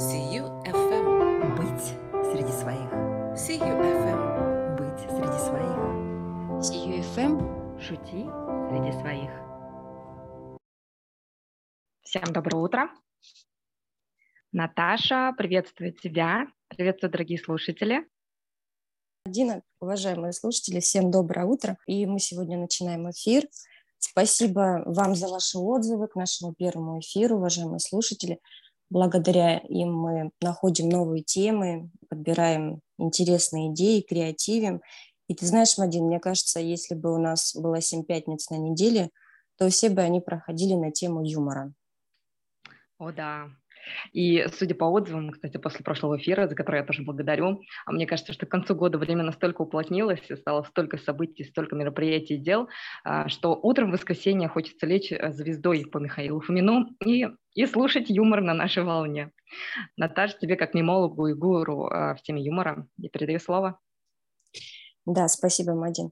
CU 0.00 0.48
FM. 0.64 1.56
Быть 1.58 1.84
среди 2.32 2.52
своих. 2.52 2.90
CU 3.36 3.68
FM. 3.68 4.76
Быть 4.78 4.98
среди 4.98 5.38
своих. 5.44 5.76
CUFM. 6.64 7.78
Шути 7.78 8.24
среди 8.70 8.98
своих. 8.98 9.30
Всем 12.00 12.32
доброе 12.32 12.56
утро. 12.56 12.90
Наташа, 14.52 15.34
приветствую 15.36 15.92
тебя. 15.92 16.46
Приветствую, 16.68 17.12
дорогие 17.12 17.38
слушатели. 17.38 18.08
Дина, 19.26 19.62
уважаемые 19.80 20.32
слушатели, 20.32 20.80
всем 20.80 21.10
доброе 21.10 21.44
утро. 21.44 21.76
И 21.86 22.06
мы 22.06 22.20
сегодня 22.20 22.56
начинаем 22.56 23.10
эфир. 23.10 23.46
Спасибо 23.98 24.82
вам 24.86 25.14
за 25.14 25.28
ваши 25.28 25.58
отзывы 25.58 26.08
к 26.08 26.16
нашему 26.16 26.54
первому 26.54 27.00
эфиру, 27.00 27.36
уважаемые 27.36 27.80
слушатели. 27.80 28.40
Благодаря 28.90 29.58
им 29.58 29.94
мы 29.94 30.30
находим 30.40 30.88
новые 30.88 31.22
темы, 31.22 31.90
подбираем 32.08 32.80
интересные 32.98 33.72
идеи, 33.72 34.00
креативим. 34.00 34.82
И 35.28 35.34
ты 35.34 35.46
знаешь, 35.46 35.78
Мадин, 35.78 36.06
мне 36.06 36.18
кажется, 36.18 36.58
если 36.58 36.96
бы 36.96 37.14
у 37.14 37.18
нас 37.18 37.54
было 37.54 37.80
7 37.80 38.04
пятниц 38.04 38.50
на 38.50 38.56
неделе, 38.56 39.10
то 39.56 39.68
все 39.68 39.90
бы 39.90 40.02
они 40.02 40.20
проходили 40.20 40.74
на 40.74 40.90
тему 40.90 41.24
юмора. 41.24 41.72
О, 42.98 43.12
да. 43.12 43.48
И 44.12 44.46
судя 44.56 44.74
по 44.74 44.84
отзывам, 44.84 45.30
кстати, 45.30 45.56
после 45.56 45.84
прошлого 45.84 46.18
эфира, 46.18 46.48
за 46.48 46.54
который 46.54 46.80
я 46.80 46.86
тоже 46.86 47.02
благодарю, 47.02 47.62
а 47.86 47.92
мне 47.92 48.06
кажется, 48.06 48.32
что 48.32 48.46
к 48.46 48.50
концу 48.50 48.74
года 48.74 48.98
время 48.98 49.22
настолько 49.22 49.62
уплотнилось, 49.62 50.22
и 50.28 50.36
стало 50.36 50.62
столько 50.62 50.98
событий, 50.98 51.44
столько 51.44 51.76
мероприятий 51.76 52.34
и 52.34 52.38
дел, 52.38 52.68
а, 53.04 53.28
что 53.28 53.54
утром 53.54 53.90
в 53.90 53.92
воскресенье 53.92 54.48
хочется 54.48 54.86
лечь 54.86 55.12
э, 55.12 55.32
звездой 55.32 55.84
по 55.86 55.98
Михаилу 55.98 56.40
Фомину 56.40 56.88
и, 57.04 57.28
и 57.54 57.66
слушать 57.66 58.08
юмор 58.08 58.40
на 58.40 58.54
нашей 58.54 58.82
волне. 58.82 59.30
Наташа, 59.96 60.38
тебе 60.38 60.56
как 60.56 60.74
мимологу 60.74 61.26
и 61.28 61.34
гуру 61.34 61.86
а, 61.86 62.14
в 62.14 62.22
теме 62.22 62.42
юмора, 62.42 62.86
я 62.98 63.08
передаю 63.08 63.38
слово. 63.38 63.78
Да, 65.06 65.28
спасибо, 65.28 65.74
Мадин. 65.74 66.10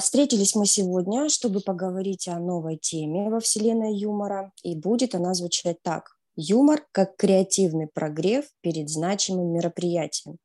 Встретились 0.00 0.54
мы 0.54 0.66
сегодня, 0.66 1.30
чтобы 1.30 1.60
поговорить 1.60 2.28
о 2.28 2.38
новой 2.38 2.76
теме 2.76 3.30
во 3.30 3.40
вселенной 3.40 3.96
юмора, 3.96 4.52
и 4.62 4.76
будет 4.78 5.14
она 5.14 5.32
звучать 5.32 5.80
так. 5.82 6.15
Юмор 6.36 6.86
как 6.92 7.16
креативный 7.16 7.86
прогрев 7.86 8.44
перед 8.60 8.90
значимым 8.90 9.52
мероприятием. 9.54 10.36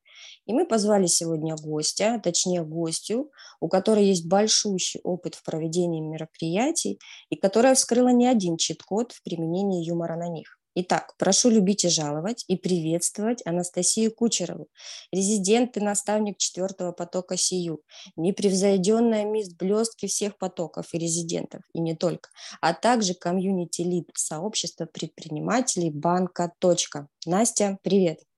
И 0.45 0.53
мы 0.53 0.65
позвали 0.65 1.05
сегодня 1.05 1.55
гостя, 1.55 2.19
точнее 2.23 2.63
гостю, 2.63 3.31
у 3.59 3.67
которой 3.67 4.05
есть 4.05 4.27
большущий 4.27 5.01
опыт 5.03 5.35
в 5.35 5.43
проведении 5.43 5.99
мероприятий 5.99 6.99
и 7.29 7.35
которая 7.35 7.75
вскрыла 7.75 8.09
не 8.09 8.27
один 8.27 8.57
чит-код 8.57 9.11
в 9.11 9.21
применении 9.23 9.85
юмора 9.85 10.15
на 10.15 10.29
них. 10.29 10.60
Итак, 10.73 11.15
прошу 11.17 11.49
любить 11.49 11.83
и 11.83 11.89
жаловать 11.89 12.45
и 12.47 12.55
приветствовать 12.55 13.45
Анастасию 13.45 14.09
Кучерову, 14.13 14.67
резидент 15.11 15.75
и 15.75 15.81
наставник 15.81 16.37
четвертого 16.37 16.93
потока 16.93 17.35
СИЮ, 17.35 17.81
непревзойденная 18.15 19.25
мисс 19.25 19.53
блестки 19.53 20.07
всех 20.07 20.37
потоков 20.37 20.93
и 20.93 20.97
резидентов, 20.97 21.61
и 21.73 21.81
не 21.81 21.93
только, 21.93 22.29
а 22.61 22.73
также 22.73 23.13
комьюнити-лид 23.13 24.11
сообщества 24.13 24.85
предпринимателей 24.85 25.91
банка 25.91 26.53
«Точка». 26.59 27.09
Настя, 27.25 27.77
привет! 27.83 28.30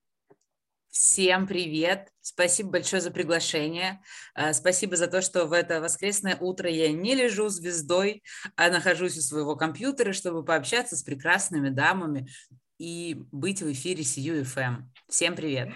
Всем 0.93 1.47
привет! 1.47 2.09
Спасибо 2.21 2.69
большое 2.69 3.01
за 3.01 3.09
приглашение. 3.09 3.99
Э, 4.35 4.53
спасибо 4.53 4.95
за 4.95 5.07
то, 5.07 5.23
что 5.23 5.47
в 5.47 5.51
это 5.51 5.81
воскресное 5.81 6.37
утро 6.39 6.69
я 6.69 6.91
не 6.91 7.15
лежу 7.15 7.49
звездой, 7.49 8.21
а 8.55 8.69
нахожусь 8.69 9.17
у 9.17 9.21
своего 9.21 9.55
компьютера, 9.55 10.13
чтобы 10.13 10.45
пообщаться 10.45 10.95
с 10.95 11.01
прекрасными 11.01 11.69
дамами 11.69 12.29
и 12.77 13.25
быть 13.31 13.63
в 13.63 13.71
эфире 13.71 14.03
Сию 14.03 14.43
FM. 14.43 14.83
Всем 15.09 15.35
привет! 15.35 15.69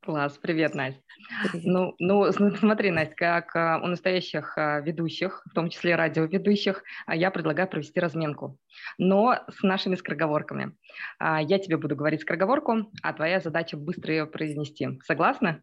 Класс, 0.00 0.38
привет, 0.38 0.74
Настя. 0.74 1.00
Ну, 1.52 1.94
ну, 1.98 2.32
смотри, 2.32 2.90
Настя, 2.90 3.14
как 3.14 3.56
а, 3.56 3.80
у 3.82 3.86
настоящих 3.86 4.56
а, 4.56 4.80
ведущих, 4.80 5.42
в 5.50 5.54
том 5.54 5.70
числе 5.70 5.96
радиоведущих, 5.96 6.82
а, 7.06 7.14
я 7.14 7.30
предлагаю 7.30 7.68
провести 7.68 8.00
разменку, 8.00 8.58
но 8.96 9.38
с 9.48 9.62
нашими 9.62 9.94
скороговорками. 9.96 10.72
Я 11.20 11.58
тебе 11.58 11.76
буду 11.76 11.96
говорить 11.96 12.22
скороговорку, 12.22 12.90
а 13.02 13.12
твоя 13.12 13.40
задача 13.40 13.76
быстро 13.76 14.12
ее 14.12 14.26
произнести. 14.26 14.98
Согласна? 15.04 15.62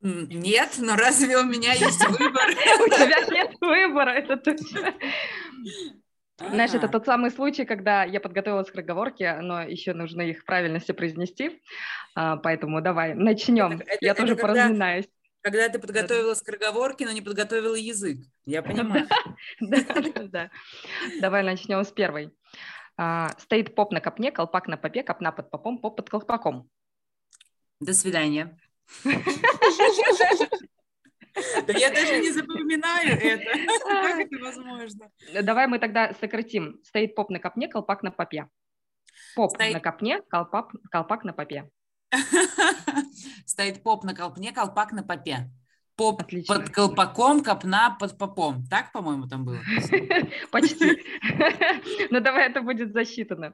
Нет, 0.00 0.76
но 0.78 0.96
разве 0.96 1.36
у 1.38 1.44
меня 1.44 1.72
есть 1.72 2.06
выбор? 2.08 2.50
У 2.50 2.88
тебя 2.88 3.34
нет 3.34 3.56
выбора, 3.60 4.10
это 4.10 4.36
точно. 4.36 4.94
Знаешь, 6.38 6.74
это 6.74 6.88
тот 6.88 7.04
самый 7.04 7.30
случай, 7.30 7.64
когда 7.64 8.04
я 8.04 8.20
подготовила 8.20 8.62
скороговорки, 8.64 9.38
но 9.40 9.62
еще 9.62 9.92
нужно 9.94 10.22
их 10.22 10.44
правильно 10.44 10.78
все 10.78 10.94
произнести. 10.94 11.62
А, 12.14 12.36
поэтому 12.36 12.80
давай, 12.80 13.14
начнем. 13.14 13.80
Это, 13.80 13.98
я 14.00 14.12
это 14.12 14.22
тоже 14.22 14.36
когда, 14.36 14.54
поразминаюсь. 14.54 15.08
Когда 15.42 15.68
ты 15.68 15.78
подготовила 15.78 16.34
скороговорки, 16.34 17.04
но 17.04 17.12
не 17.12 17.20
подготовила 17.20 17.74
язык. 17.74 18.18
Я 18.44 18.62
понимаю. 18.62 19.06
Да, 19.60 20.50
Давай 21.20 21.42
начнем 21.42 21.84
с 21.84 21.92
первой. 21.92 22.30
А, 22.96 23.30
стоит 23.38 23.74
поп 23.74 23.92
на 23.92 24.00
копне, 24.00 24.32
колпак 24.32 24.68
на 24.68 24.76
попе, 24.76 25.02
копна 25.02 25.32
под 25.32 25.50
попом, 25.50 25.78
поп 25.78 25.96
под 25.96 26.10
колпаком. 26.10 26.70
До 27.80 27.92
свидания. 27.92 28.58
Да 31.66 31.72
я 31.72 31.90
даже 31.90 32.18
не 32.18 32.30
запоминаю 32.30 33.18
это. 33.18 33.84
Как 33.84 34.20
это 34.20 34.38
возможно? 34.38 35.10
Давай 35.42 35.66
мы 35.66 35.78
тогда 35.78 36.12
сократим. 36.14 36.80
Стоит 36.84 37.14
поп 37.14 37.30
на 37.30 37.38
копне, 37.38 37.68
колпак 37.68 38.02
на 38.02 38.10
попе. 38.10 38.48
Поп 39.34 39.58
на 39.58 39.80
копне, 39.80 40.20
колпак, 40.28 41.24
на 41.24 41.32
попе. 41.32 41.70
Стоит 43.46 43.82
поп 43.82 44.04
на 44.04 44.14
колпне, 44.14 44.52
колпак 44.52 44.92
на 44.92 45.02
попе. 45.02 45.50
Поп 45.96 46.22
Отлично. 46.22 46.54
под 46.54 46.70
колпаком, 46.70 47.42
копна 47.44 47.96
под 48.00 48.16
попом. 48.16 48.64
Так, 48.66 48.92
по-моему, 48.92 49.28
там 49.28 49.44
было? 49.44 49.58
Почти. 50.50 51.04
Но 52.10 52.20
давай 52.20 52.48
это 52.48 52.62
будет 52.62 52.92
засчитано. 52.92 53.52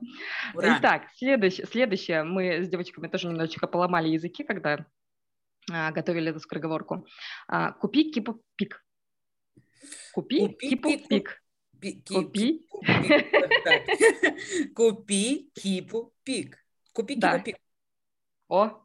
Итак, 0.54 1.08
следующее. 1.16 2.22
Мы 2.22 2.62
с 2.62 2.68
девочками 2.68 3.08
тоже 3.08 3.26
немножечко 3.28 3.66
поломали 3.66 4.08
языки, 4.08 4.44
когда 4.44 4.86
готовили 5.68 6.30
эту 6.30 6.40
скороговорку. 6.40 7.06
А, 7.46 7.72
купи 7.72 8.10
кипу 8.10 8.42
пик. 8.56 8.84
Купи, 10.12 10.48
кипу 10.48 10.90
пик. 11.08 11.42
Купи. 12.08 12.66
Купи 14.74 15.50
кипу 15.54 16.12
пик. 16.24 16.58
Купи 16.92 17.14
кипу 17.14 17.44
пик. 17.44 17.56
О, 18.48 18.84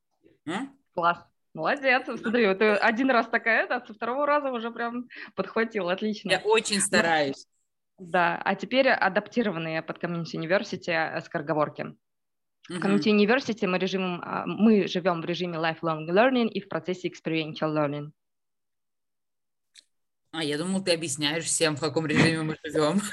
класс. 0.94 1.26
Молодец, 1.54 2.06
смотри, 2.06 2.54
ты 2.56 2.72
один 2.72 3.12
раз 3.12 3.28
такая, 3.28 3.68
а 3.68 3.86
со 3.86 3.94
второго 3.94 4.26
раза 4.26 4.52
уже 4.52 4.72
прям 4.72 5.08
подхватил, 5.36 5.90
отлично. 5.90 6.32
Я 6.32 6.40
очень 6.40 6.82
стараюсь. 6.82 7.46
Да, 8.00 8.42
а 8.44 8.56
теперь 8.56 8.90
адаптированные 8.90 9.84
под 9.84 10.04
Community 10.04 10.36
University 10.36 10.92
э, 10.92 11.22
скороговорки. 11.22 11.96
В 12.70 12.76
Community 12.76 13.12
University 13.12 13.68
мы, 13.68 13.78
режим, 13.78 14.22
а, 14.24 14.46
мы 14.46 14.88
живем 14.88 15.22
в 15.22 15.26
режиме 15.26 15.58
lifelong 15.58 16.08
learning 16.08 16.48
и 16.48 16.62
в 16.62 16.70
процессе 16.70 17.10
experiential 17.10 17.74
learning. 17.74 18.12
А, 20.32 20.44
я 20.44 20.58
думал, 20.58 20.84
ты 20.84 20.94
объясняешь 20.94 21.44
всем, 21.44 21.76
в 21.76 21.82
каком 21.82 22.08
режиме 22.08 22.42
мы 22.44 22.58
живем. 22.64 23.02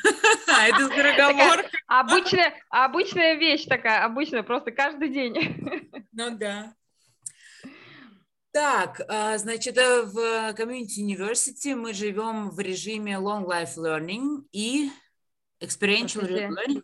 А 0.53 0.67
это 0.67 0.87
скороговорка. 0.87 1.79
Обычная, 1.87 2.55
обычная 2.71 3.35
вещь 3.35 3.65
такая, 3.65 4.05
обычная, 4.05 4.43
просто 4.43 4.73
каждый 4.73 5.09
день. 5.09 5.35
Ну 6.13 6.37
да. 6.37 6.75
Так, 8.53 9.01
а, 9.09 9.39
значит, 9.39 9.79
э, 9.79 10.03
в 10.03 10.19
Community 10.55 10.99
University 10.99 11.75
мы 11.77 11.95
живем 11.95 12.51
в 12.51 12.59
режиме 12.59 13.15
Long 13.15 13.47
Life 13.47 13.77
Learning 13.77 14.45
и 14.53 14.91
Experiential 15.61 16.29
Learning. 16.29 16.83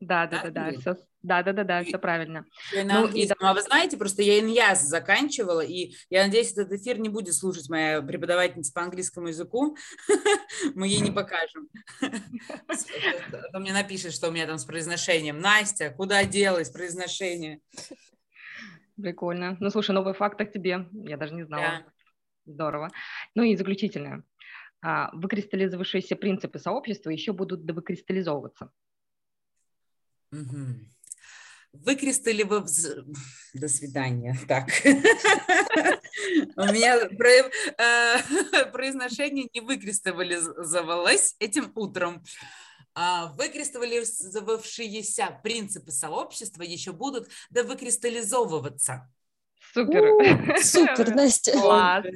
Да, 0.00 0.26
да, 0.26 0.42
да, 0.44 0.50
да, 0.50 0.78
все, 0.78 0.96
да, 1.28 1.42
да, 1.42 1.52
да, 1.52 1.64
да, 1.64 1.84
все 1.84 1.98
правильно. 1.98 2.46
На 2.74 3.02
ну, 3.02 3.08
и... 3.08 3.28
А 3.38 3.54
вы 3.54 3.62
знаете, 3.62 3.96
просто 3.96 4.22
я 4.22 4.40
иньяс 4.40 4.82
заканчивала, 4.82 5.60
и 5.60 5.92
я 6.08 6.24
надеюсь, 6.24 6.52
этот 6.52 6.72
эфир 6.72 6.98
не 6.98 7.08
будет 7.08 7.34
слушать 7.34 7.68
моя 7.68 8.00
преподавательница 8.00 8.72
по 8.72 8.82
английскому 8.82 9.28
языку. 9.28 9.76
Мы 10.74 10.88
ей 10.88 11.00
не 11.00 11.10
покажем. 11.10 11.68
А 13.52 13.58
мне 13.58 13.72
напишет, 13.72 14.12
что 14.12 14.28
у 14.28 14.30
меня 14.30 14.46
там 14.46 14.58
с 14.58 14.64
произношением. 14.64 15.40
Настя, 15.40 15.90
куда 15.90 16.24
делось 16.24 16.70
произношение? 16.70 17.60
Прикольно. 18.96 19.56
Ну, 19.60 19.70
слушай, 19.70 19.92
новый 19.92 20.14
факт 20.14 20.40
о 20.40 20.44
тебе. 20.44 20.88
Я 20.92 21.16
даже 21.16 21.34
не 21.34 21.44
знала. 21.44 21.84
Здорово. 22.46 22.90
Ну 23.34 23.42
и 23.42 23.56
заключительное. 23.56 24.24
А, 24.80 25.10
выкристаллизовавшиеся 25.12 26.16
принципы 26.16 26.58
сообщества 26.58 27.10
еще 27.10 27.32
будут 27.32 27.64
довыкристаллизовываться. 27.64 28.70
Угу. 30.32 30.66
Выкристалливав... 31.72 32.68
До 33.54 33.68
свидания. 33.68 34.36
Так. 34.46 34.68
У 34.84 36.62
меня 36.72 36.98
э, 36.98 38.64
произношение 38.72 39.48
не 39.52 39.60
выкристаллизовалось 39.60 41.36
этим 41.38 41.70
утром. 41.74 42.24
а, 42.94 43.32
выкристаллизовавшиеся 43.34 45.40
принципы 45.42 45.92
сообщества 45.92 46.62
еще 46.62 46.92
будут 46.92 47.28
да 47.50 47.62
выкристаллизовываться. 47.62 49.10
Супер. 49.72 50.62
Супер, 50.62 51.14
Настя. 51.14 51.52
Класс. 51.52 52.06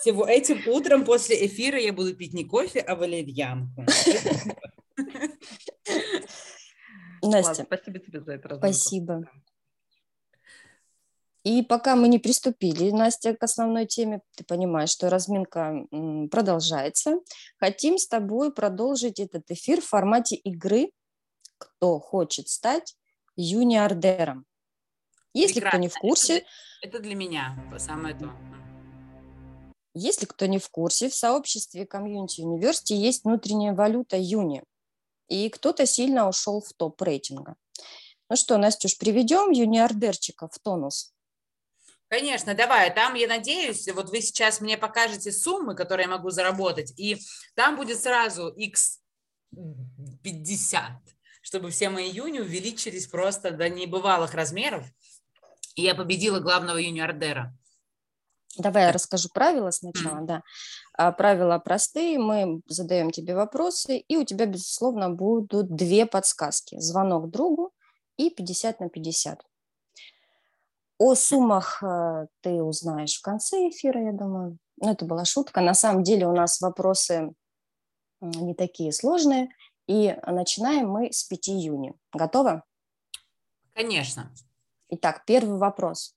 Всего 0.00 0.26
этим 0.26 0.60
утром 0.66 1.04
после 1.04 1.46
эфира 1.46 1.78
я 1.78 1.92
буду 1.92 2.14
пить 2.14 2.34
не 2.34 2.44
кофе, 2.44 2.80
а 2.80 2.96
валерьянку. 2.96 3.86
Настя, 7.22 7.64
Спасибо 7.64 7.98
тебе 7.98 8.20
за 8.20 8.32
это 8.32 8.48
разминку. 8.48 8.66
спасибо. 8.66 9.30
И 11.44 11.62
пока 11.62 11.96
мы 11.96 12.06
не 12.06 12.20
приступили, 12.20 12.90
Настя, 12.90 13.34
к 13.34 13.42
основной 13.42 13.86
теме, 13.86 14.20
ты 14.36 14.44
понимаешь, 14.44 14.90
что 14.90 15.10
разминка 15.10 15.86
продолжается. 16.30 17.16
Хотим 17.58 17.98
с 17.98 18.06
тобой 18.06 18.52
продолжить 18.52 19.18
этот 19.18 19.50
эфир 19.50 19.80
в 19.80 19.86
формате 19.86 20.36
игры 20.36 20.92
«Кто 21.58 21.98
хочет 21.98 22.48
стать 22.48 22.96
юниордером?». 23.34 24.46
Если 25.34 25.60
кто 25.60 25.78
не 25.78 25.88
в 25.88 25.94
Прекрасно. 25.94 26.08
курсе, 26.08 26.46
Это 26.82 27.00
для 27.00 27.14
меня 27.16 27.56
самое 27.78 28.14
то. 28.14 28.30
Если 29.94 30.26
кто 30.26 30.46
не 30.46 30.58
в 30.58 30.68
курсе, 30.70 31.08
в 31.08 31.14
сообществе 31.14 31.86
комьюнити 31.86 32.40
University 32.42 32.94
есть 32.94 33.24
внутренняя 33.24 33.74
валюта 33.74 34.16
Юни. 34.16 34.62
И 35.32 35.48
кто-то 35.48 35.86
сильно 35.86 36.28
ушел 36.28 36.60
в 36.60 36.74
топ 36.74 37.00
рейтинга. 37.00 37.56
Ну 38.28 38.36
что, 38.36 38.58
Настюш, 38.58 38.98
приведем 38.98 39.50
юниордерчика 39.50 40.46
в 40.46 40.58
тонус. 40.58 41.14
Конечно, 42.08 42.54
давай. 42.54 42.94
Там, 42.94 43.14
я 43.14 43.26
надеюсь, 43.26 43.88
вот 43.94 44.10
вы 44.10 44.20
сейчас 44.20 44.60
мне 44.60 44.76
покажете 44.76 45.32
суммы, 45.32 45.74
которые 45.74 46.04
я 46.04 46.10
могу 46.10 46.28
заработать, 46.28 46.92
и 46.98 47.16
там 47.54 47.76
будет 47.76 47.98
сразу 47.98 48.48
x 48.48 49.00
50, 50.22 50.92
чтобы 51.40 51.70
все 51.70 51.88
мои 51.88 52.10
юни 52.10 52.40
увеличились 52.40 53.06
просто 53.06 53.52
до 53.52 53.70
небывалых 53.70 54.34
размеров, 54.34 54.84
и 55.76 55.82
я 55.82 55.94
победила 55.94 56.40
главного 56.40 56.76
юниордера. 56.76 57.56
Давай 58.58 58.84
я 58.84 58.92
расскажу 58.92 59.30
правила 59.30 59.70
сначала, 59.70 60.20
да. 60.20 60.42
А, 60.94 61.12
Правила 61.12 61.58
простые, 61.58 62.18
мы 62.18 62.60
задаем 62.66 63.10
тебе 63.10 63.34
вопросы, 63.34 63.98
и 63.98 64.16
у 64.16 64.24
тебя, 64.24 64.46
безусловно, 64.46 65.10
будут 65.10 65.74
две 65.74 66.06
подсказки. 66.06 66.78
Звонок 66.78 67.30
другу 67.30 67.72
и 68.16 68.30
50 68.30 68.80
на 68.80 68.88
50. 68.88 69.40
О 70.98 71.14
суммах 71.14 71.82
э, 71.82 72.26
ты 72.42 72.62
узнаешь 72.62 73.16
в 73.16 73.22
конце 73.22 73.68
эфира, 73.68 74.04
я 74.04 74.12
думаю. 74.12 74.58
Ну, 74.76 74.90
это 74.90 75.04
была 75.04 75.24
шутка. 75.24 75.60
На 75.60 75.74
самом 75.74 76.02
деле 76.02 76.26
у 76.26 76.32
нас 76.32 76.60
вопросы 76.60 77.32
не 78.20 78.54
такие 78.54 78.92
сложные. 78.92 79.48
И 79.88 80.16
начинаем 80.26 80.90
мы 80.90 81.10
с 81.10 81.24
5 81.24 81.48
июня. 81.48 81.94
Готово? 82.12 82.64
Конечно. 83.74 84.32
Итак, 84.90 85.24
первый 85.26 85.58
вопрос. 85.58 86.14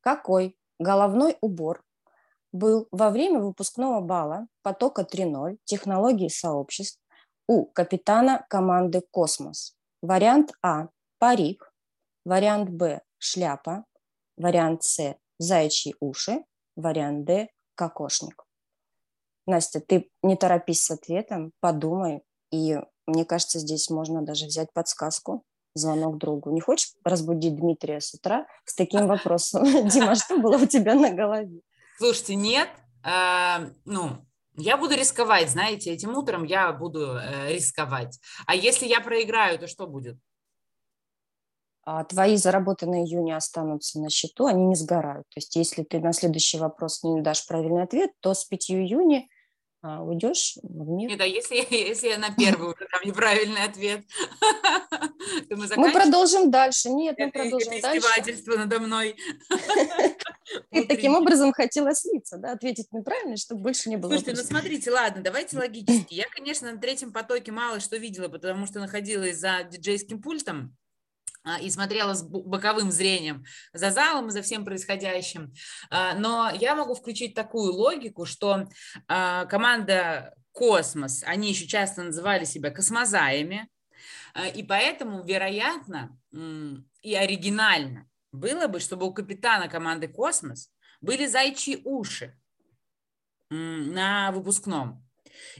Какой 0.00 0.56
головной 0.78 1.36
убор 1.40 1.84
был 2.52 2.88
во 2.90 3.10
время 3.10 3.40
выпускного 3.40 4.00
бала 4.00 4.46
потока 4.62 5.02
3.0 5.02 5.58
технологии 5.64 6.28
сообществ 6.28 7.00
у 7.46 7.66
капитана 7.66 8.46
команды 8.48 9.02
«Космос»? 9.10 9.76
Вариант 10.02 10.52
А– 10.62 10.88
парик, 11.18 11.72
вариант 12.24 12.70
Б– 12.70 13.02
шляпа, 13.18 13.84
вариант 14.36 14.82
С– 14.82 15.16
заячьи 15.38 15.94
уши, 16.00 16.44
вариант 16.76 17.24
Д– 17.26 17.48
кокошник. 17.74 18.44
Настя, 19.46 19.80
ты 19.80 20.10
не 20.22 20.36
торопись 20.36 20.84
с 20.84 20.90
ответом, 20.90 21.52
подумай. 21.60 22.22
И 22.50 22.78
мне 23.06 23.24
кажется, 23.24 23.58
здесь 23.58 23.90
можно 23.90 24.22
даже 24.22 24.46
взять 24.46 24.72
подсказку, 24.72 25.42
звонок 25.74 26.18
другу. 26.18 26.50
Не 26.50 26.60
хочешь 26.60 26.92
разбудить 27.04 27.56
Дмитрия 27.56 28.00
с 28.00 28.14
утра 28.14 28.46
с 28.64 28.74
таким 28.74 29.06
вопросом? 29.08 29.64
Дима, 29.88 30.14
что 30.14 30.38
было 30.38 30.56
у 30.56 30.66
тебя 30.66 30.94
на 30.94 31.10
голове? 31.10 31.60
Слушайте, 31.98 32.34
нет, 32.34 32.68
а, 33.02 33.66
ну, 33.84 34.24
я 34.56 34.76
буду 34.76 34.94
рисковать, 34.94 35.50
знаете, 35.50 35.92
этим 35.92 36.16
утром 36.16 36.44
я 36.44 36.72
буду 36.72 37.16
э, 37.16 37.54
рисковать. 37.54 38.18
А 38.46 38.54
если 38.54 38.86
я 38.86 39.00
проиграю, 39.00 39.58
то 39.58 39.66
что 39.66 39.86
будет? 39.86 40.18
А 41.82 42.04
твои 42.04 42.36
заработанные 42.36 43.04
июня 43.04 43.36
останутся 43.36 44.00
на 44.00 44.10
счету, 44.10 44.46
они 44.46 44.66
не 44.66 44.74
сгорают. 44.74 45.26
То 45.30 45.38
есть 45.38 45.56
если 45.56 45.82
ты 45.82 45.98
на 45.98 46.12
следующий 46.12 46.58
вопрос 46.58 47.02
не 47.02 47.22
дашь 47.22 47.46
правильный 47.46 47.82
ответ, 47.82 48.10
то 48.20 48.34
с 48.34 48.44
5 48.44 48.70
июня 48.72 49.26
уйдешь 49.82 50.58
в 50.62 50.88
мир. 50.88 51.10
Нет, 51.10 51.20
а 51.20 51.26
если, 51.26 51.56
если 51.70 52.08
я 52.08 52.18
на 52.18 52.34
первый 52.34 52.68
уже 52.68 52.86
там 52.90 53.00
неправильный 53.04 53.64
ответ, 53.64 54.04
то 55.48 55.56
мы 55.56 55.66
Мы 55.76 55.92
продолжим 55.92 56.50
дальше. 56.50 56.90
Нет, 56.90 57.16
мы 57.18 57.30
продолжим 57.30 57.80
дальше. 57.80 57.98
издевательство 57.98 58.56
надо 58.56 58.78
мной. 58.78 59.16
Ты 60.72 60.84
таким 60.86 61.14
образом 61.14 61.52
хотела 61.52 61.94
слиться, 61.94 62.36
да, 62.36 62.52
ответить 62.52 62.92
неправильно, 62.92 63.36
чтобы 63.36 63.62
больше 63.62 63.88
не 63.88 63.96
было 63.96 64.10
Слушайте, 64.10 64.42
ну 64.42 64.46
смотрите, 64.46 64.90
ладно, 64.90 65.22
давайте 65.22 65.56
логически. 65.56 66.14
Я, 66.14 66.24
конечно, 66.28 66.72
на 66.72 66.78
третьем 66.78 67.12
потоке 67.12 67.52
мало 67.52 67.78
что 67.80 67.96
видела, 67.96 68.28
потому 68.28 68.66
что 68.66 68.80
находилась 68.80 69.38
за 69.38 69.62
диджейским 69.70 70.20
пультом 70.20 70.76
а, 70.76 70.79
и 71.60 71.70
смотрела 71.70 72.14
с 72.14 72.22
бо- 72.22 72.42
боковым 72.42 72.90
зрением 72.90 73.44
за 73.72 73.90
залом 73.90 74.28
и 74.28 74.30
за 74.30 74.42
всем 74.42 74.64
происходящим. 74.64 75.52
А, 75.90 76.14
Но 76.14 76.50
я 76.50 76.74
могу 76.74 76.94
включить 76.94 77.34
такую 77.34 77.72
логику, 77.72 78.26
что 78.26 78.68
а, 79.08 79.46
команда 79.46 80.34
«Космос», 80.52 81.22
они 81.24 81.50
еще 81.50 81.66
часто 81.66 82.02
называли 82.02 82.44
себя 82.44 82.70
космозаями, 82.70 83.68
а, 84.34 84.46
и 84.48 84.62
поэтому, 84.62 85.24
вероятно, 85.24 86.18
и 87.02 87.14
оригинально 87.14 88.08
было 88.32 88.66
бы, 88.66 88.80
чтобы 88.80 89.06
у 89.06 89.14
капитана 89.14 89.68
команды 89.68 90.08
«Космос» 90.08 90.70
были 91.00 91.26
зайчьи 91.26 91.80
уши 91.84 92.36
на 93.48 94.30
выпускном. 94.32 95.04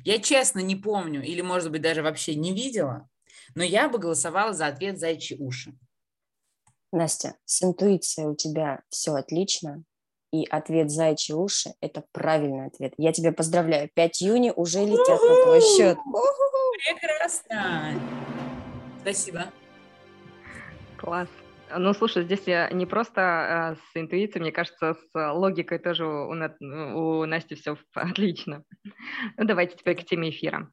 Я 0.05 0.19
честно 0.19 0.61
не 0.61 0.77
помню, 0.77 1.23
или, 1.23 1.41
может 1.41 1.71
быть, 1.71 1.83
даже 1.83 2.03
вообще 2.03 2.35
не 2.35 2.53
видела, 2.53 3.09
но 3.55 3.63
я 3.63 3.89
бы 3.89 3.99
голосовала 3.99 4.53
за 4.53 4.67
ответ 4.67 4.99
«зайчьи 4.99 5.39
уши». 5.39 5.73
Настя, 6.93 7.37
с 7.45 7.63
интуицией 7.63 8.29
у 8.29 8.35
тебя 8.35 8.83
все 8.89 9.15
отлично, 9.15 9.85
и 10.33 10.45
ответ 10.45 10.91
«зайчьи 10.91 11.35
уши»– 11.35 11.71
это 11.81 12.05
правильный 12.13 12.67
ответ. 12.67 12.95
Я 12.97 13.13
тебя 13.13 13.33
поздравляю, 13.33 13.91
5 13.95 14.23
июня 14.23 14.53
уже 14.53 14.85
летят 14.85 15.21
на 15.21 15.45
твой 15.45 15.61
счет. 15.61 15.99
Прекрасно! 17.01 18.01
Спасибо. 19.01 19.47
Класс. 20.97 21.29
Ну, 21.77 21.95
слушай, 21.95 22.25
здесь 22.25 22.43
я 22.47 22.69
не 22.71 22.85
просто 22.85 23.21
э, 23.21 23.77
с 23.77 23.97
интуицией, 23.97 24.43
мне 24.43 24.53
кажется, 24.53 24.95
с 24.95 25.33
логикой 25.33 25.79
тоже 25.79 26.05
у, 26.05 26.31
у 26.31 27.27
Насти 27.27 27.55
все 27.55 27.77
отлично. 27.95 28.65
Ну, 29.37 29.45
давайте 29.45 29.77
теперь 29.77 29.97
к 29.97 30.05
теме 30.05 30.31
эфира. 30.31 30.71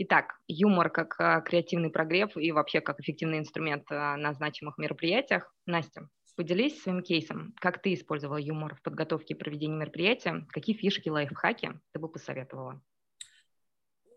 Итак, 0.00 0.38
юмор 0.46 0.90
как 0.90 1.16
э, 1.18 1.42
креативный 1.44 1.90
прогрев 1.90 2.36
и 2.36 2.52
вообще 2.52 2.80
как 2.80 3.00
эффективный 3.00 3.40
инструмент 3.40 3.90
э, 3.90 4.14
на 4.14 4.32
значимых 4.32 4.78
мероприятиях. 4.78 5.52
Настя, 5.66 6.08
поделись 6.36 6.80
своим 6.80 7.02
кейсом. 7.02 7.52
Как 7.56 7.82
ты 7.82 7.94
использовала 7.94 8.36
юмор 8.36 8.76
в 8.76 8.82
подготовке 8.82 9.34
и 9.34 9.36
проведении 9.36 9.74
мероприятия? 9.74 10.46
Какие 10.50 10.76
фишки, 10.76 11.08
лайфхаки 11.08 11.72
ты 11.92 11.98
бы 11.98 12.08
посоветовала? 12.08 12.80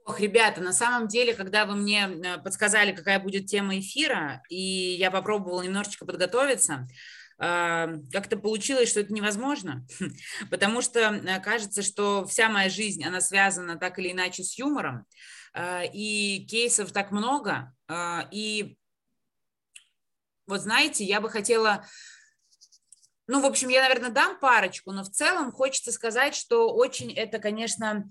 Ох, 0.06 0.20
ребята, 0.20 0.62
на 0.62 0.72
самом 0.72 1.08
деле, 1.08 1.34
когда 1.34 1.66
вы 1.66 1.76
мне 1.76 2.08
э, 2.08 2.38
подсказали, 2.38 2.92
какая 2.92 3.20
будет 3.20 3.48
тема 3.48 3.80
эфира, 3.80 4.44
и 4.50 4.62
я 5.00 5.10
попробовала 5.10 5.64
немножечко 5.64 6.06
подготовиться, 6.06 6.88
как-то 7.42 8.38
получилось, 8.38 8.90
что 8.90 9.00
это 9.00 9.12
невозможно, 9.12 9.84
потому 10.52 10.84
что 10.84 11.00
э, 11.00 11.40
кажется, 11.40 11.82
что 11.82 12.24
вся 12.28 12.50
моя 12.50 12.70
жизнь, 12.70 13.04
она 13.04 13.20
связана 13.20 13.78
так 13.78 13.98
или 13.98 14.12
иначе 14.12 14.44
с 14.44 14.60
юмором, 14.60 15.08
э, 15.56 15.88
и 15.92 16.46
кейсов 16.46 16.92
так 16.92 17.10
много, 17.10 17.74
э, 17.88 18.20
и 18.32 18.78
вот 20.46 20.62
знаете, 20.62 21.04
я 21.04 21.20
бы 21.20 21.32
хотела 21.32 21.84
ну, 23.28 23.42
в 23.42 23.46
общем, 23.46 23.70
я, 23.70 23.82
наверное, 23.82 24.10
дам 24.10 24.40
парочку, 24.40 24.92
но 24.92 25.04
в 25.04 25.10
целом 25.10 25.52
хочется 25.52 25.92
сказать, 25.92 26.36
что 26.36 26.70
очень 26.70 27.14
это, 27.14 27.40
конечно, 27.40 28.10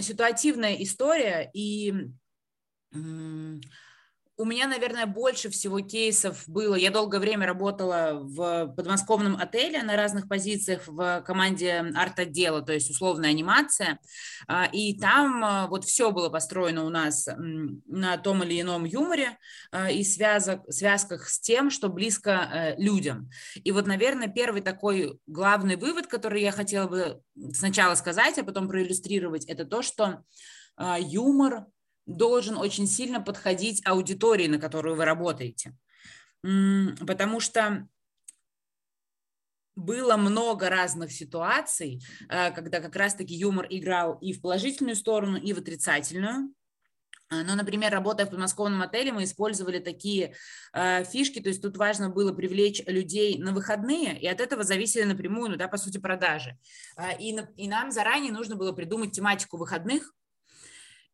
ситуативная 0.00 0.74
история, 0.82 1.50
и 1.52 1.92
у 4.38 4.44
меня, 4.44 4.68
наверное, 4.68 5.06
больше 5.06 5.48
всего 5.48 5.80
кейсов 5.80 6.44
было. 6.46 6.74
Я 6.74 6.90
долгое 6.90 7.20
время 7.20 7.46
работала 7.46 8.20
в 8.20 8.66
подмосковном 8.76 9.36
отеле 9.36 9.82
на 9.82 9.96
разных 9.96 10.28
позициях 10.28 10.82
в 10.86 11.22
команде 11.22 11.92
арт-отдела, 11.94 12.60
то 12.60 12.74
есть 12.74 12.90
условная 12.90 13.30
анимация. 13.30 13.98
А, 14.46 14.66
и 14.66 14.98
там 14.98 15.42
а, 15.42 15.66
вот 15.68 15.84
все 15.84 16.10
было 16.10 16.28
построено 16.28 16.84
у 16.84 16.90
нас 16.90 17.26
на 17.36 18.18
том 18.18 18.42
или 18.42 18.60
ином 18.60 18.84
юморе 18.84 19.38
а, 19.70 19.90
и 19.90 20.04
связок, 20.04 20.60
связках 20.68 21.28
с 21.28 21.40
тем, 21.40 21.70
что 21.70 21.88
близко 21.88 22.30
э, 22.30 22.74
людям. 22.76 23.30
И 23.54 23.72
вот, 23.72 23.86
наверное, 23.86 24.28
первый 24.28 24.60
такой 24.60 25.18
главный 25.26 25.76
вывод, 25.76 26.08
который 26.08 26.42
я 26.42 26.52
хотела 26.52 26.88
бы 26.88 27.22
сначала 27.54 27.94
сказать, 27.94 28.38
а 28.38 28.44
потом 28.44 28.68
проиллюстрировать, 28.68 29.46
это 29.46 29.64
то, 29.64 29.82
что 29.82 30.22
юмор 30.98 31.64
должен 32.06 32.56
очень 32.56 32.86
сильно 32.86 33.20
подходить 33.20 33.84
аудитории, 33.84 34.46
на 34.46 34.58
которую 34.58 34.96
вы 34.96 35.04
работаете. 35.04 35.76
Потому 36.42 37.40
что 37.40 37.88
было 39.74 40.16
много 40.16 40.70
разных 40.70 41.12
ситуаций, 41.12 42.02
э, 42.30 42.50
когда 42.52 42.80
как 42.80 42.96
раз-таки 42.96 43.34
юмор 43.34 43.66
играл 43.68 44.16
и 44.22 44.32
в 44.32 44.40
положительную 44.40 44.96
сторону, 44.96 45.36
и 45.36 45.52
в 45.52 45.58
отрицательную. 45.58 46.54
Э, 47.30 47.42
ну, 47.42 47.54
например, 47.54 47.92
работая 47.92 48.26
в 48.26 48.30
подмосковном 48.30 48.82
отеле, 48.82 49.12
мы 49.12 49.24
использовали 49.24 49.78
такие 49.78 50.34
э, 50.72 51.04
фишки, 51.04 51.40
то 51.40 51.48
есть 51.48 51.60
тут 51.60 51.76
важно 51.76 52.08
было 52.08 52.32
привлечь 52.32 52.82
людей 52.86 53.38
на 53.38 53.52
выходные, 53.52 54.18
и 54.18 54.26
от 54.26 54.40
этого 54.40 54.62
зависели 54.62 55.04
напрямую, 55.04 55.50
ну 55.50 55.56
да, 55.56 55.68
по 55.68 55.76
сути, 55.76 55.98
продажи. 55.98 56.58
Э, 56.96 57.18
и, 57.18 57.36
и 57.56 57.68
нам 57.68 57.90
заранее 57.90 58.32
нужно 58.32 58.56
было 58.56 58.72
придумать 58.72 59.12
тематику 59.12 59.58
выходных, 59.58 60.14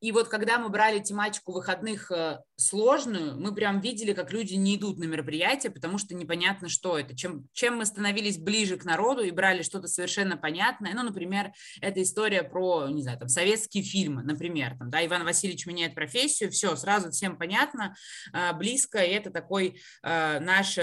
и 0.02 0.10
вот 0.10 0.28
когда 0.28 0.58
мы 0.58 0.68
брали 0.68 0.98
тематику 0.98 1.52
выходных 1.52 2.10
э, 2.10 2.40
сложную, 2.56 3.40
мы 3.40 3.54
прям 3.54 3.80
видели, 3.80 4.12
как 4.12 4.32
люди 4.32 4.54
не 4.54 4.74
идут 4.74 4.98
на 4.98 5.04
мероприятия, 5.04 5.70
потому 5.70 5.96
что 5.96 6.16
непонятно, 6.16 6.68
что 6.68 6.98
это. 6.98 7.16
Чем, 7.16 7.46
чем 7.52 7.76
мы 7.76 7.86
становились 7.86 8.36
ближе 8.36 8.76
к 8.76 8.84
народу 8.84 9.22
и 9.22 9.30
брали 9.30 9.62
что-то 9.62 9.86
совершенно 9.86 10.36
понятное, 10.36 10.92
ну, 10.94 11.04
например, 11.04 11.52
это 11.80 12.02
история 12.02 12.42
про, 12.42 12.88
не 12.88 13.02
знаю, 13.02 13.16
там, 13.16 13.28
советские 13.28 13.84
фильмы, 13.84 14.24
например, 14.24 14.76
там, 14.76 14.90
да, 14.90 15.06
Иван 15.06 15.22
Васильевич 15.22 15.66
меняет 15.66 15.94
профессию, 15.94 16.50
все, 16.50 16.74
сразу 16.74 17.12
всем 17.12 17.38
понятно, 17.38 17.94
э, 18.34 18.52
близко, 18.54 18.98
и 18.98 19.12
это 19.12 19.30
такой 19.30 19.80
э, 20.02 20.40
наш 20.40 20.78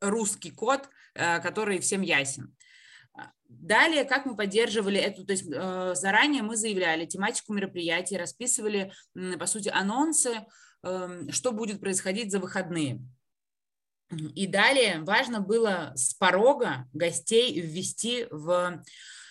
русский 0.00 0.50
код, 0.50 0.88
который 1.14 1.80
всем 1.80 2.02
ясен. 2.02 2.54
Далее, 3.48 4.04
как 4.04 4.26
мы 4.26 4.36
поддерживали 4.36 5.00
эту, 5.00 5.24
то 5.24 5.32
есть 5.32 5.46
э, 5.50 5.94
заранее 5.94 6.42
мы 6.42 6.54
заявляли 6.56 7.06
тематику 7.06 7.54
мероприятия, 7.54 8.18
расписывали, 8.18 8.92
по 9.38 9.46
сути, 9.46 9.70
анонсы, 9.70 10.46
эм, 10.82 11.32
что 11.32 11.52
будет 11.52 11.80
происходить 11.80 12.30
за 12.30 12.40
выходные. 12.40 13.00
И 14.34 14.46
далее 14.46 15.00
важно 15.00 15.40
было 15.40 15.92
с 15.94 16.14
порога 16.14 16.88
гостей 16.92 17.60
ввести 17.60 18.26
в 18.30 18.82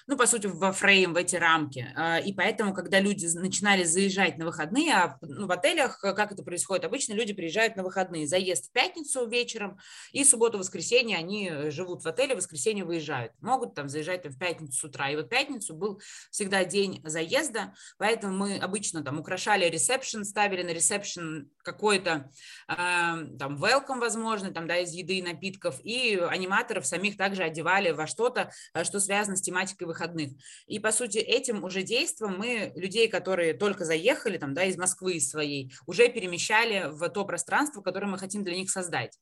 ну, 0.07 0.15
по 0.15 0.25
сути, 0.25 0.47
во 0.47 0.71
фрейм, 0.71 1.13
в 1.13 1.17
эти 1.17 1.35
рамки. 1.35 1.85
А, 1.95 2.17
и 2.17 2.31
поэтому, 2.31 2.73
когда 2.73 3.01
люди 3.01 3.27
начинали 3.35 3.83
заезжать 3.83 4.37
на 4.37 4.45
выходные, 4.45 4.93
а 4.93 5.17
ну, 5.21 5.47
в 5.47 5.51
отелях, 5.51 6.01
э, 6.01 6.13
как 6.13 6.31
это 6.31 6.43
происходит, 6.43 6.85
обычно 6.85 7.11
люди 7.11 7.33
приезжают 7.33 7.75
на 7.75 7.83
выходные, 7.83 8.25
заезд 8.25 8.69
в 8.69 8.71
пятницу 8.71 9.27
вечером, 9.27 9.77
и 10.13 10.23
субботу-воскресенье 10.23 11.17
они 11.17 11.49
э, 11.49 11.71
живут 11.71 12.05
в 12.05 12.07
отеле, 12.07 12.35
в 12.35 12.37
воскресенье 12.37 12.85
выезжают. 12.85 13.33
Могут 13.41 13.75
там 13.75 13.89
заезжать 13.89 14.23
там, 14.23 14.31
в 14.31 14.39
пятницу 14.39 14.79
с 14.79 14.83
утра. 14.85 15.09
И 15.09 15.17
вот 15.17 15.29
пятницу 15.29 15.75
был 15.75 15.99
всегда 16.31 16.63
день 16.63 17.01
заезда, 17.03 17.73
поэтому 17.97 18.37
мы 18.37 18.57
обычно 18.59 19.03
там 19.03 19.19
украшали 19.19 19.65
ресепшн, 19.65 20.23
ставили 20.23 20.63
на 20.63 20.69
ресепшн 20.69 21.49
какой-то 21.63 22.31
э, 22.69 22.73
там 22.75 23.61
welcome, 23.61 23.99
возможно, 23.99 24.53
там, 24.53 24.67
да, 24.67 24.77
из 24.77 24.93
еды 24.93 25.17
и 25.17 25.21
напитков, 25.21 25.81
и 25.83 26.15
аниматоров 26.15 26.87
самих 26.87 27.17
также 27.17 27.43
одевали 27.43 27.91
во 27.91 28.07
что-то, 28.07 28.51
э, 28.73 28.85
что 28.85 29.01
связано 29.01 29.35
с 29.35 29.41
тематикой 29.41 29.85
выходных 29.85 29.96
выходных. 29.97 30.31
И, 30.67 30.79
по 30.79 30.91
сути, 30.91 31.17
этим 31.17 31.63
уже 31.63 31.81
действием 31.81 32.35
мы 32.37 32.71
людей, 32.75 33.07
которые 33.07 33.53
только 33.53 33.85
заехали 33.85 34.37
там, 34.37 34.53
да, 34.53 34.63
из 34.63 34.77
Москвы 34.77 35.19
своей, 35.19 35.73
уже 35.85 36.09
перемещали 36.09 36.89
в 36.89 37.09
то 37.09 37.25
пространство, 37.25 37.81
которое 37.81 38.07
мы 38.07 38.17
хотим 38.17 38.43
для 38.43 38.55
них 38.55 38.69
создать. 38.69 39.17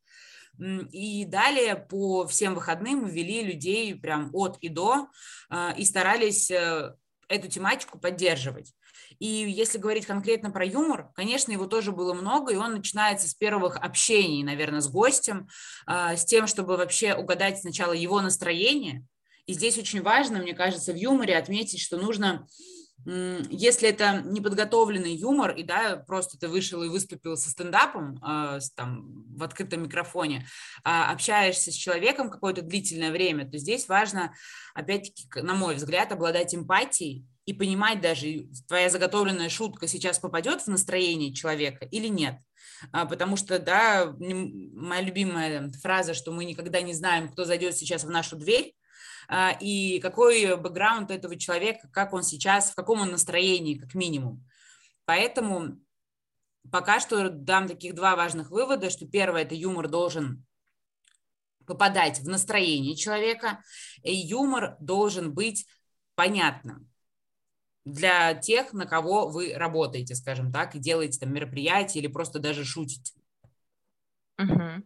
И 0.91 1.25
далее 1.25 1.75
по 1.75 2.25
всем 2.27 2.55
выходным 2.55 3.03
мы 3.03 3.11
вели 3.11 3.43
людей 3.43 3.93
прям 3.95 4.29
от 4.33 4.57
и 4.61 4.69
до 4.69 5.07
а, 5.49 5.73
и 5.77 5.83
старались 5.83 6.49
э, 6.49 6.95
эту 7.27 7.49
тематику 7.49 7.99
поддерживать. 7.99 8.73
И 9.19 9.27
если 9.27 9.77
говорить 9.77 10.05
конкретно 10.05 10.51
про 10.51 10.65
юмор, 10.65 11.09
конечно, 11.13 11.51
его 11.51 11.65
тоже 11.65 11.91
было 11.91 12.13
много, 12.13 12.53
и 12.53 12.57
он 12.57 12.73
начинается 12.73 13.27
с 13.27 13.33
первых 13.33 13.75
общений, 13.77 14.43
наверное, 14.43 14.79
с 14.79 14.87
гостем, 14.87 15.47
а, 15.85 16.15
с 16.15 16.23
тем, 16.23 16.47
чтобы 16.47 16.77
вообще 16.77 17.15
угадать 17.15 17.59
сначала 17.59 17.91
его 17.91 18.21
настроение, 18.21 19.05
и 19.45 19.53
здесь 19.53 19.77
очень 19.77 20.01
важно, 20.01 20.39
мне 20.39 20.53
кажется, 20.53 20.93
в 20.93 20.95
юморе 20.95 21.37
отметить, 21.37 21.81
что 21.81 21.97
нужно 21.97 22.47
если 23.05 23.89
это 23.89 24.23
неподготовленный 24.25 25.15
юмор, 25.15 25.51
и 25.51 25.61
да, 25.61 25.97
просто 26.07 26.39
ты 26.39 26.47
вышел 26.47 26.81
и 26.81 26.89
выступил 26.89 27.37
со 27.37 27.51
стендапом 27.51 28.17
э, 28.17 28.59
там, 28.75 29.25
в 29.35 29.43
открытом 29.43 29.83
микрофоне, 29.83 30.47
э, 30.83 30.89
общаешься 30.89 31.71
с 31.71 31.75
человеком 31.75 32.31
какое-то 32.31 32.63
длительное 32.63 33.11
время, 33.11 33.47
то 33.47 33.59
здесь 33.59 33.87
важно, 33.87 34.33
опять-таки, 34.73 35.27
на 35.41 35.53
мой 35.53 35.75
взгляд, 35.75 36.11
обладать 36.11 36.55
эмпатией 36.55 37.27
и 37.45 37.53
понимать 37.53 38.01
даже, 38.01 38.47
твоя 38.67 38.89
заготовленная 38.89 39.49
шутка 39.49 39.87
сейчас 39.87 40.17
попадет 40.17 40.61
в 40.61 40.67
настроение 40.67 41.31
человека 41.31 41.85
или 41.85 42.07
нет. 42.07 42.39
А, 42.91 43.05
потому 43.05 43.37
что, 43.37 43.59
да, 43.59 44.15
моя 44.17 45.01
любимая 45.01 45.71
фраза, 45.79 46.15
что 46.15 46.31
мы 46.31 46.43
никогда 46.43 46.81
не 46.81 46.93
знаем, 46.93 47.29
кто 47.29 47.45
зайдет 47.45 47.77
сейчас 47.77 48.03
в 48.03 48.09
нашу 48.09 48.35
дверь, 48.35 48.73
а, 48.73 48.75
и 49.59 49.99
какой 50.01 50.57
бэкграунд 50.57 51.11
этого 51.11 51.35
человека, 51.37 51.89
как 51.91 52.13
он 52.13 52.23
сейчас, 52.23 52.71
в 52.71 52.75
каком 52.75 53.01
он 53.01 53.11
настроении, 53.11 53.77
как 53.77 53.95
минимум. 53.95 54.45
Поэтому 55.05 55.79
пока 56.71 56.99
что 56.99 57.29
дам 57.29 57.67
таких 57.67 57.95
два 57.95 58.15
важных 58.15 58.51
вывода, 58.51 58.89
что 58.89 59.07
первое– 59.07 59.41
это 59.43 59.55
юмор 59.55 59.87
должен 59.87 60.45
попадать 61.65 62.19
в 62.19 62.27
настроение 62.27 62.95
человека, 62.95 63.63
и 64.03 64.13
юмор 64.13 64.77
должен 64.79 65.33
быть 65.33 65.65
понятным 66.15 66.91
для 67.85 68.33
тех, 68.33 68.73
на 68.73 68.85
кого 68.85 69.29
вы 69.29 69.53
работаете, 69.53 70.15
скажем 70.15 70.51
так, 70.51 70.75
и 70.75 70.79
делаете 70.79 71.19
там 71.19 71.33
мероприятия 71.33 71.99
или 71.99 72.07
просто 72.07 72.39
даже 72.39 72.65
шутите. 72.65 73.13
Угу. 74.39 74.83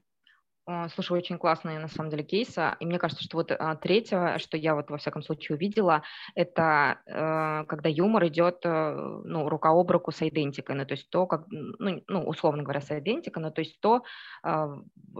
А, 0.72 0.88
слушай, 0.90 1.14
очень 1.18 1.40
классные 1.40 1.80
на 1.80 1.88
самом 1.88 2.12
деле 2.12 2.24
кейсы. 2.24 2.76
И 2.80 2.86
мне 2.86 3.00
кажется, 3.00 3.24
что 3.24 3.38
вот 3.38 3.52
а, 3.52 3.76
третье, 3.76 4.38
что 4.38 4.56
я 4.56 4.76
вот 4.76 4.92
во 4.92 4.98
всяком 5.00 5.24
случае 5.24 5.56
увидела, 5.56 6.04
это 6.36 7.00
э, 7.08 7.66
когда 7.68 7.90
юмор 7.90 8.28
идет 8.28 8.60
э, 8.66 9.20
ну, 9.26 9.50
рука 9.50 9.72
об 9.72 9.90
руку 9.90 10.12
с 10.12 10.22
идентикой, 10.22 10.76
ну, 10.76 10.86
то 10.86 10.94
есть 10.94 11.10
то, 11.10 11.26
как, 11.26 11.48
ну, 11.50 12.04
ну 12.08 12.24
условно 12.24 12.62
говоря, 12.62 12.82
с 12.82 12.92
идентикой, 12.92 13.42
ну, 13.42 13.52
то 13.52 13.62
есть 13.62 13.80
то, 13.82 14.04
а, 14.44 14.76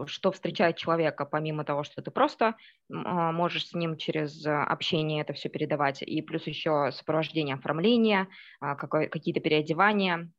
что 0.06 0.30
встречает 0.30 0.76
человека, 0.76 1.26
помимо 1.26 1.64
того, 1.64 1.82
что 1.82 2.00
ты 2.00 2.12
просто 2.12 2.54
можешь 2.88 3.66
с 3.66 3.74
ним 3.74 3.96
через 3.96 4.46
общение 4.46 5.22
это 5.22 5.32
все 5.32 5.48
передавать, 5.48 6.02
и 6.02 6.22
плюс 6.22 6.46
еще 6.46 6.90
сопровождение 6.92 7.56
оформления, 7.56 8.28
какие-то 8.60 9.40
переодевания, 9.40 10.30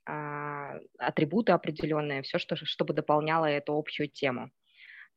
атрибуты 0.98 1.52
определенные, 1.52 2.22
все, 2.22 2.40
что, 2.40 2.56
чтобы 2.56 2.94
дополняло 2.94 3.46
эту 3.46 3.78
общую 3.78 4.10
тему 4.10 4.52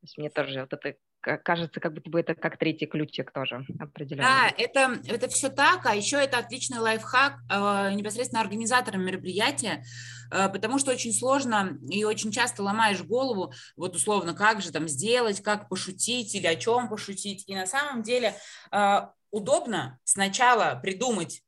есть 0.04 0.18
мне 0.18 0.30
тоже 0.30 0.60
вот 0.60 0.72
это 0.72 0.96
кажется, 1.20 1.80
как 1.80 1.94
будто 1.94 2.10
бы 2.10 2.20
это 2.20 2.34
как 2.34 2.58
третий 2.58 2.86
ключик 2.86 3.32
тоже 3.32 3.64
определенно. 3.80 4.28
Да, 4.28 4.54
это, 4.58 5.00
это 5.06 5.28
все 5.28 5.48
так, 5.48 5.86
а 5.86 5.94
еще 5.94 6.18
это 6.18 6.38
отличный 6.38 6.78
лайфхак 6.78 7.38
э, 7.50 7.94
непосредственно 7.94 8.42
организаторам 8.42 9.04
мероприятия, 9.04 9.84
э, 10.30 10.48
потому 10.50 10.78
что 10.78 10.90
очень 10.90 11.12
сложно 11.12 11.78
и 11.88 12.04
очень 12.04 12.30
часто 12.30 12.62
ломаешь 12.62 13.02
голову, 13.02 13.54
вот 13.76 13.96
условно, 13.96 14.34
как 14.34 14.60
же 14.60 14.70
там 14.70 14.86
сделать, 14.86 15.40
как 15.40 15.68
пошутить 15.68 16.34
или 16.34 16.46
о 16.46 16.56
чем 16.56 16.88
пошутить. 16.88 17.44
И 17.48 17.54
на 17.54 17.66
самом 17.66 18.02
деле 18.02 18.34
э, 18.70 19.00
удобно 19.30 19.98
сначала 20.04 20.78
придумать 20.82 21.43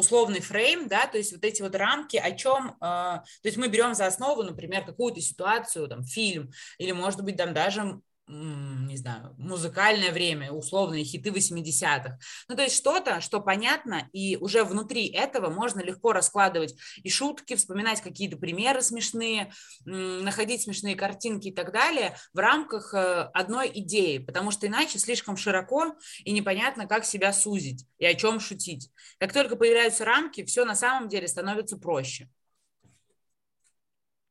условный 0.00 0.40
фрейм, 0.40 0.88
да, 0.88 1.06
то 1.06 1.18
есть 1.18 1.32
вот 1.32 1.44
эти 1.44 1.62
вот 1.62 1.74
рамки, 1.74 2.16
о 2.16 2.32
чем, 2.32 2.70
э, 2.70 2.80
то 2.80 3.24
есть 3.44 3.56
мы 3.56 3.68
берем 3.68 3.94
за 3.94 4.06
основу, 4.06 4.42
например, 4.42 4.84
какую-то 4.84 5.20
ситуацию, 5.20 5.88
там, 5.88 6.04
фильм, 6.04 6.50
или, 6.78 6.92
может 6.92 7.22
быть, 7.22 7.36
там 7.36 7.54
даже 7.54 8.00
не 8.30 8.96
знаю, 8.96 9.34
музыкальное 9.38 10.12
время, 10.12 10.52
условные 10.52 11.04
хиты 11.04 11.30
80-х. 11.30 12.18
Ну, 12.48 12.56
то 12.56 12.62
есть 12.62 12.76
что-то, 12.76 13.20
что 13.20 13.40
понятно, 13.40 14.08
и 14.12 14.36
уже 14.36 14.64
внутри 14.64 15.08
этого 15.08 15.50
можно 15.50 15.80
легко 15.80 16.12
раскладывать 16.12 16.76
и 17.02 17.10
шутки, 17.10 17.56
вспоминать 17.56 18.00
какие-то 18.00 18.36
примеры 18.36 18.82
смешные, 18.82 19.52
находить 19.84 20.62
смешные 20.62 20.94
картинки 20.94 21.48
и 21.48 21.52
так 21.52 21.72
далее 21.72 22.16
в 22.32 22.38
рамках 22.38 22.94
э, 22.94 23.30
одной 23.34 23.70
идеи, 23.74 24.18
потому 24.18 24.50
что 24.50 24.66
иначе 24.66 24.98
слишком 24.98 25.36
широко 25.36 25.96
и 26.24 26.32
непонятно, 26.32 26.86
как 26.86 27.04
себя 27.04 27.32
сузить 27.32 27.86
и 27.98 28.06
о 28.06 28.14
чем 28.14 28.40
шутить. 28.40 28.90
Как 29.18 29.32
только 29.32 29.56
появляются 29.56 30.04
рамки, 30.04 30.44
все 30.44 30.64
на 30.64 30.74
самом 30.74 31.08
деле 31.08 31.26
становится 31.26 31.78
проще. 31.78 32.28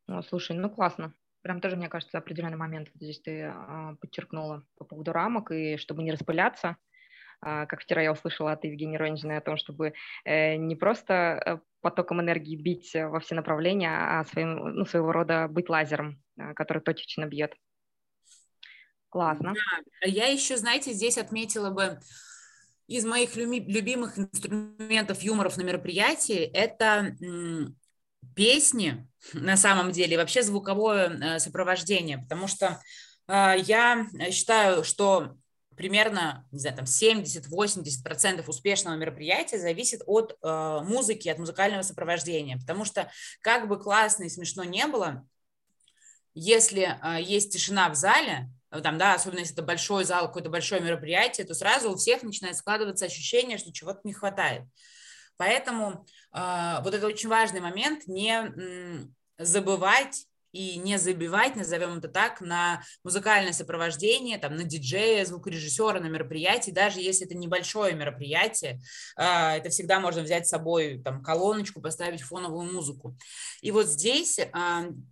О, 0.08 0.22
слушай, 0.24 0.56
ну 0.56 0.70
классно. 0.70 1.14
Прям 1.42 1.62
тоже, 1.62 1.78
мне 1.78 1.90
кажется, 1.90 2.18
определенный 2.18 2.58
момент 2.58 2.90
вот 2.94 3.02
здесь 3.02 3.22
ты 3.22 3.44
а, 3.44 3.96
подчеркнула 4.02 4.66
по 4.78 4.86
поводу 4.86 5.14
рамок, 5.14 5.52
и 5.52 5.78
чтобы 5.78 6.04
не 6.04 6.12
распыляться, 6.12 6.78
а, 7.42 7.66
как 7.66 7.82
вчера 7.82 8.02
я 8.02 8.12
услышала 8.12 8.52
от 8.52 8.64
Евгении 8.66 8.98
Ронжиной 8.98 9.38
о 9.38 9.42
том, 9.42 9.56
чтобы 9.56 9.94
э, 10.26 10.56
не 10.56 10.76
просто 10.76 11.14
э, 11.14 11.58
потоком 11.82 12.22
энергии 12.22 12.58
бить 12.58 12.92
во 12.94 13.20
все 13.22 13.36
направления, 13.36 13.90
а 13.90 14.26
своим, 14.26 14.56
ну, 14.56 14.86
своего 14.86 15.12
рода 15.14 15.48
быть 15.48 15.70
лазером, 15.70 16.22
а, 16.38 16.54
который 16.54 16.82
точечно 16.82 17.26
бьет. 17.26 17.56
Классно. 19.08 19.54
Да. 19.54 20.08
Я 20.10 20.28
еще, 20.28 20.58
знаете, 20.58 20.92
здесь 20.92 21.18
отметила 21.18 21.72
бы 21.72 22.00
из 22.88 23.06
моих 23.06 23.36
любимых 23.36 24.18
инструментов 24.18 25.22
юморов 25.22 25.58
на 25.58 25.62
мероприятии 25.62 26.40
это 26.40 27.16
песни 28.36 29.10
на 29.34 29.58
самом 29.58 29.92
деле, 29.92 30.18
вообще 30.18 30.44
звуковое 30.44 31.10
э, 31.10 31.40
сопровождение, 31.40 32.18
потому 32.18 32.48
что 32.48 32.82
э, 33.28 33.56
я 33.64 34.08
считаю, 34.32 34.84
что 34.84 35.36
примерно, 35.76 36.46
не 36.52 36.60
знаю, 36.60 36.76
там 36.76 36.86
70-80% 36.86 38.44
успешного 38.48 38.96
мероприятия 38.96 39.60
зависит 39.60 40.02
от 40.06 40.38
э, 40.42 40.80
музыки, 40.84 41.30
от 41.30 41.38
музыкального 41.38 41.84
сопровождения, 41.84 42.58
потому 42.58 42.86
что 42.86 43.10
как 43.42 43.68
бы 43.68 43.80
классно 43.80 44.24
и 44.24 44.30
смешно 44.30 44.64
не 44.64 44.88
было, 44.88 45.26
если 46.34 46.98
есть 47.22 47.52
тишина 47.52 47.90
в 47.90 47.96
зале, 47.96 48.50
там, 48.84 48.98
да, 48.98 49.16
особенно 49.16 49.40
если 49.40 49.56
это 49.56 49.64
большой 49.64 50.06
зал, 50.06 50.28
какое-то 50.28 50.50
большое 50.50 50.80
мероприятие, 50.80 51.46
то 51.46 51.54
сразу 51.56 51.92
у 51.92 51.98
всех 51.98 52.22
начинает 52.24 52.56
складываться 52.56 53.06
ощущение, 53.06 53.58
что 53.58 53.74
чего-то 53.74 54.02
не 54.04 54.14
хватает. 54.14 54.64
Поэтому 55.40 56.06
э, 56.36 56.82
вот 56.84 56.94
это 56.94 57.08
очень 57.08 57.30
важный 57.30 57.62
момент, 57.62 58.08
не 58.08 58.30
м, 58.30 59.16
забывать 59.38 60.26
и 60.52 60.78
не 60.78 60.98
забивать, 60.98 61.56
назовем 61.56 62.00
это 62.00 62.10
так, 62.10 62.42
на 62.42 62.82
музыкальное 63.06 63.54
сопровождение, 63.54 64.38
там, 64.38 64.58
на 64.58 64.66
диджея, 64.66 65.24
звукорежиссера 65.24 66.02
на 66.02 66.08
мероприятии, 66.08 66.72
даже 66.72 67.00
если 67.00 67.26
это 67.26 67.38
небольшое 67.38 67.96
мероприятие, 67.96 68.82
э, 69.16 69.24
это 69.24 69.70
всегда 69.70 70.02
можно 70.02 70.24
взять 70.24 70.46
с 70.46 70.50
собой 70.50 71.02
там, 71.06 71.24
колоночку, 71.24 71.80
поставить 71.80 72.22
фоновую 72.22 72.74
музыку. 72.74 73.16
И 73.62 73.72
вот 73.72 73.86
здесь 73.86 74.40
э, 74.40 74.50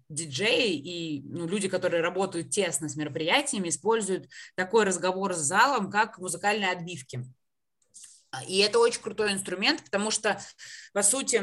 диджеи 0.09 0.73
и 0.75 1.21
ну, 1.23 1.47
люди, 1.47 1.69
которые 1.69 2.03
работают 2.03 2.49
тесно 2.49 2.89
с 2.89 2.97
мероприятиями, 2.97 3.69
используют 3.69 4.27
такой 4.55 4.83
разговор 4.83 5.33
с 5.33 5.37
залом, 5.37 5.89
как 5.89 6.17
музыкальные 6.17 6.71
отбивки. 6.71 7.23
А, 8.29 8.43
и 8.43 8.57
это 8.57 8.79
очень 8.79 9.01
крутой 9.01 9.31
инструмент, 9.31 9.83
потому 9.83 10.11
что, 10.11 10.39
по 10.93 11.01
сути, 11.01 11.41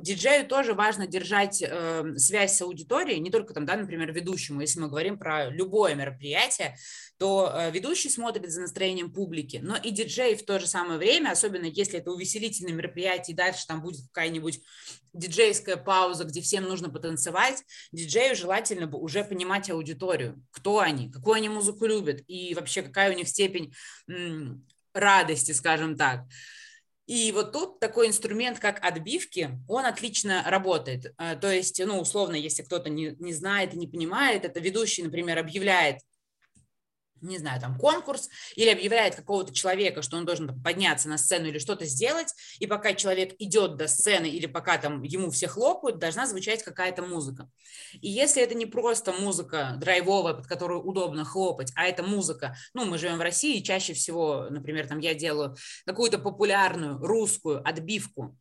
диджею 0.00 0.46
тоже 0.48 0.74
важно 0.74 1.06
держать 1.06 1.62
э, 1.62 2.16
связь 2.16 2.56
с 2.56 2.62
аудиторией, 2.62 3.20
не 3.20 3.30
только 3.30 3.54
там, 3.54 3.64
да, 3.64 3.76
например, 3.76 4.12
ведущему. 4.12 4.60
Если 4.60 4.80
мы 4.80 4.88
говорим 4.88 5.18
про 5.18 5.50
любое 5.50 5.94
мероприятие, 5.94 6.76
то 7.18 7.52
э, 7.54 7.70
ведущий 7.70 8.10
смотрит 8.10 8.50
за 8.50 8.62
настроением 8.62 9.12
публики, 9.12 9.60
но 9.62 9.76
и 9.76 9.90
диджей 9.90 10.34
в 10.34 10.44
то 10.44 10.58
же 10.58 10.66
самое 10.66 10.98
время, 10.98 11.30
особенно 11.30 11.66
если 11.66 12.00
это 12.00 12.10
увеселительное 12.10 12.72
мероприятие, 12.72 13.34
и 13.34 13.36
дальше 13.36 13.64
там 13.68 13.80
будет 13.80 14.02
какая-нибудь 14.08 14.60
диджейская 15.12 15.76
пауза, 15.76 16.24
где 16.24 16.40
всем 16.40 16.64
нужно 16.64 16.90
потанцевать, 16.90 17.62
диджею 17.92 18.34
желательно 18.34 18.88
бы 18.88 18.98
уже 18.98 19.22
понимать 19.22 19.70
аудиторию, 19.70 20.44
кто 20.50 20.80
они, 20.80 21.10
какую 21.10 21.34
они 21.34 21.48
музыку 21.48 21.86
любят, 21.86 22.20
и 22.26 22.52
вообще 22.54 22.82
какая 22.82 23.12
у 23.12 23.16
них 23.16 23.28
степень 23.28 23.72
радости, 24.96 25.52
скажем 25.52 25.96
так. 25.96 26.24
И 27.06 27.30
вот 27.30 27.52
тут 27.52 27.78
такой 27.78 28.08
инструмент, 28.08 28.58
как 28.58 28.84
отбивки, 28.84 29.50
он 29.68 29.86
отлично 29.86 30.42
работает. 30.44 31.14
Э, 31.18 31.36
то 31.36 31.52
есть, 31.52 31.80
ну, 31.84 32.00
условно, 32.00 32.34
если 32.34 32.62
кто-то 32.62 32.90
не, 32.90 33.14
не 33.20 33.32
знает 33.32 33.74
и 33.74 33.78
не 33.78 33.86
понимает, 33.86 34.44
это 34.44 34.58
ведущий, 34.58 35.04
например, 35.04 35.38
объявляет 35.38 35.98
не 37.20 37.38
знаю, 37.38 37.60
там 37.60 37.78
конкурс, 37.78 38.28
или 38.54 38.70
объявляет 38.70 39.14
какого-то 39.14 39.54
человека, 39.54 40.02
что 40.02 40.16
он 40.16 40.24
должен 40.24 40.62
подняться 40.62 41.08
на 41.08 41.18
сцену 41.18 41.46
или 41.46 41.58
что-то 41.58 41.86
сделать, 41.86 42.34
и 42.58 42.66
пока 42.66 42.94
человек 42.94 43.34
идет 43.38 43.76
до 43.76 43.88
сцены 43.88 44.26
или 44.26 44.46
пока 44.46 44.78
там 44.78 45.02
ему 45.02 45.30
все 45.30 45.48
хлопают, 45.48 45.98
должна 45.98 46.26
звучать 46.26 46.62
какая-то 46.62 47.02
музыка. 47.02 47.48
И 48.00 48.08
если 48.08 48.42
это 48.42 48.54
не 48.54 48.66
просто 48.66 49.12
музыка 49.12 49.74
драйвовая, 49.78 50.34
под 50.34 50.46
которую 50.46 50.82
удобно 50.82 51.24
хлопать, 51.24 51.72
а 51.74 51.86
это 51.86 52.02
музыка, 52.02 52.56
ну, 52.74 52.84
мы 52.84 52.98
живем 52.98 53.18
в 53.18 53.22
России, 53.22 53.60
чаще 53.60 53.94
всего, 53.94 54.46
например, 54.50 54.86
там 54.86 54.98
я 54.98 55.14
делаю 55.14 55.56
какую-то 55.84 56.18
популярную 56.18 56.98
русскую 56.98 57.66
отбивку, 57.66 58.36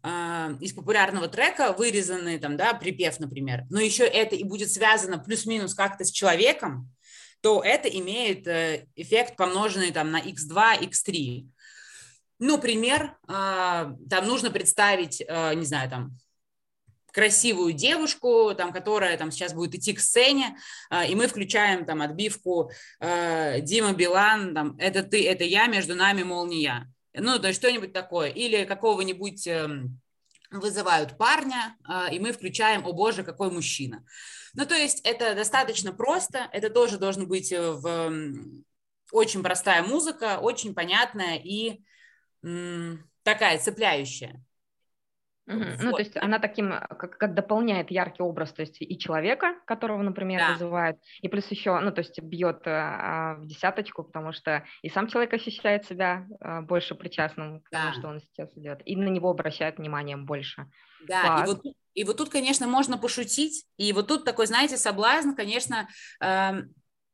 а, 0.00 0.52
из 0.60 0.72
популярного 0.72 1.28
трека 1.28 1.72
вырезанный 1.72 2.38
там, 2.38 2.56
да, 2.56 2.72
припев, 2.74 3.18
например, 3.18 3.64
но 3.68 3.80
еще 3.80 4.04
это 4.04 4.36
и 4.36 4.44
будет 4.44 4.70
связано 4.70 5.18
плюс-минус 5.18 5.74
как-то 5.74 6.04
с 6.04 6.12
человеком, 6.12 6.92
то 7.40 7.62
это 7.62 7.88
имеет 7.88 8.46
э, 8.46 8.86
эффект, 8.96 9.36
помноженный 9.36 9.92
там 9.92 10.10
на 10.10 10.20
x2, 10.20 10.88
x3. 10.88 11.46
Ну, 12.40 12.58
пример, 12.58 13.16
а, 13.26 13.94
там 14.08 14.26
нужно 14.26 14.50
представить, 14.50 15.20
э, 15.20 15.54
не 15.54 15.64
знаю, 15.64 15.90
там, 15.90 16.18
красивую 17.12 17.72
девушку, 17.72 18.54
там, 18.56 18.72
которая 18.72 19.16
там 19.16 19.32
сейчас 19.32 19.52
будет 19.52 19.74
идти 19.74 19.92
к 19.92 19.98
сцене, 19.98 20.56
и 21.08 21.16
мы 21.16 21.26
включаем 21.26 21.84
там 21.84 22.00
отбивку 22.00 22.70
э, 23.00 23.60
Дима 23.60 23.92
Билан, 23.92 24.54
там, 24.54 24.76
это 24.78 25.02
ты, 25.02 25.26
это 25.26 25.42
я, 25.42 25.66
между 25.66 25.96
нами 25.96 26.22
молния. 26.22 26.92
Ну, 27.14 27.40
то 27.40 27.48
есть 27.48 27.58
что-нибудь 27.58 27.92
такое. 27.92 28.28
Или 28.28 28.64
какого-нибудь 28.66 29.46
эм, 29.48 30.00
вызывают 30.52 31.16
парня, 31.18 31.76
и 32.12 32.20
мы 32.20 32.32
включаем 32.32 32.86
«О 32.86 32.92
боже, 32.92 33.24
какой 33.24 33.50
мужчина». 33.50 34.04
Ну, 34.58 34.66
то 34.66 34.74
есть 34.74 35.02
это 35.04 35.36
достаточно 35.36 35.92
просто, 35.92 36.48
это 36.52 36.68
тоже 36.68 36.98
должен 36.98 37.28
быть 37.28 37.52
э, 37.52 37.70
в 37.70 38.12
очень 39.12 39.40
простая 39.40 39.84
музыка, 39.84 40.40
очень 40.40 40.74
понятная 40.74 41.36
и 41.36 41.80
такая 43.22 43.58
цепляющая. 43.58 44.42
Угу. 45.48 45.58
Вот. 45.58 45.82
Ну, 45.82 45.92
то 45.92 45.98
есть 45.98 46.16
она 46.16 46.38
таким, 46.38 46.72
э, 46.72 46.80
как, 46.80 47.16
как 47.16 47.34
дополняет 47.34 47.90
яркий 47.90 48.22
образ, 48.22 48.52
то 48.52 48.60
есть 48.60 48.76
и 48.80 48.98
человека, 48.98 49.54
которого, 49.64 50.02
например, 50.02 50.40
да. 50.40 50.52
вызывает, 50.52 50.98
и 51.22 51.28
плюс 51.28 51.46
еще, 51.50 51.78
ну, 51.80 51.90
то 51.90 52.00
есть 52.00 52.20
бьет 52.20 52.62
а, 52.66 53.36
в 53.36 53.46
десяточку, 53.46 54.04
потому 54.04 54.32
что 54.32 54.64
и 54.82 54.90
сам 54.90 55.08
человек 55.08 55.32
ощущает 55.32 55.86
себя 55.86 56.26
а, 56.40 56.60
больше 56.60 56.94
причастным 56.94 57.60
к 57.62 57.70
тому, 57.70 57.92
что 57.94 58.08
он 58.08 58.20
сейчас 58.20 58.54
идет, 58.56 58.82
и 58.84 58.94
на 58.94 59.08
него 59.08 59.30
обращают 59.30 59.78
внимание 59.78 60.18
больше. 60.18 60.66
Да, 61.06 61.44
и 61.44 61.48
вот, 61.48 61.62
и 61.94 62.04
вот 62.04 62.18
тут, 62.18 62.28
конечно, 62.28 62.66
можно 62.66 62.98
пошутить, 62.98 63.64
и 63.78 63.92
вот 63.94 64.08
тут 64.08 64.24
такой, 64.24 64.46
знаете, 64.46 64.76
соблазн, 64.76 65.30
конечно, 65.30 65.88
э, 66.20 66.62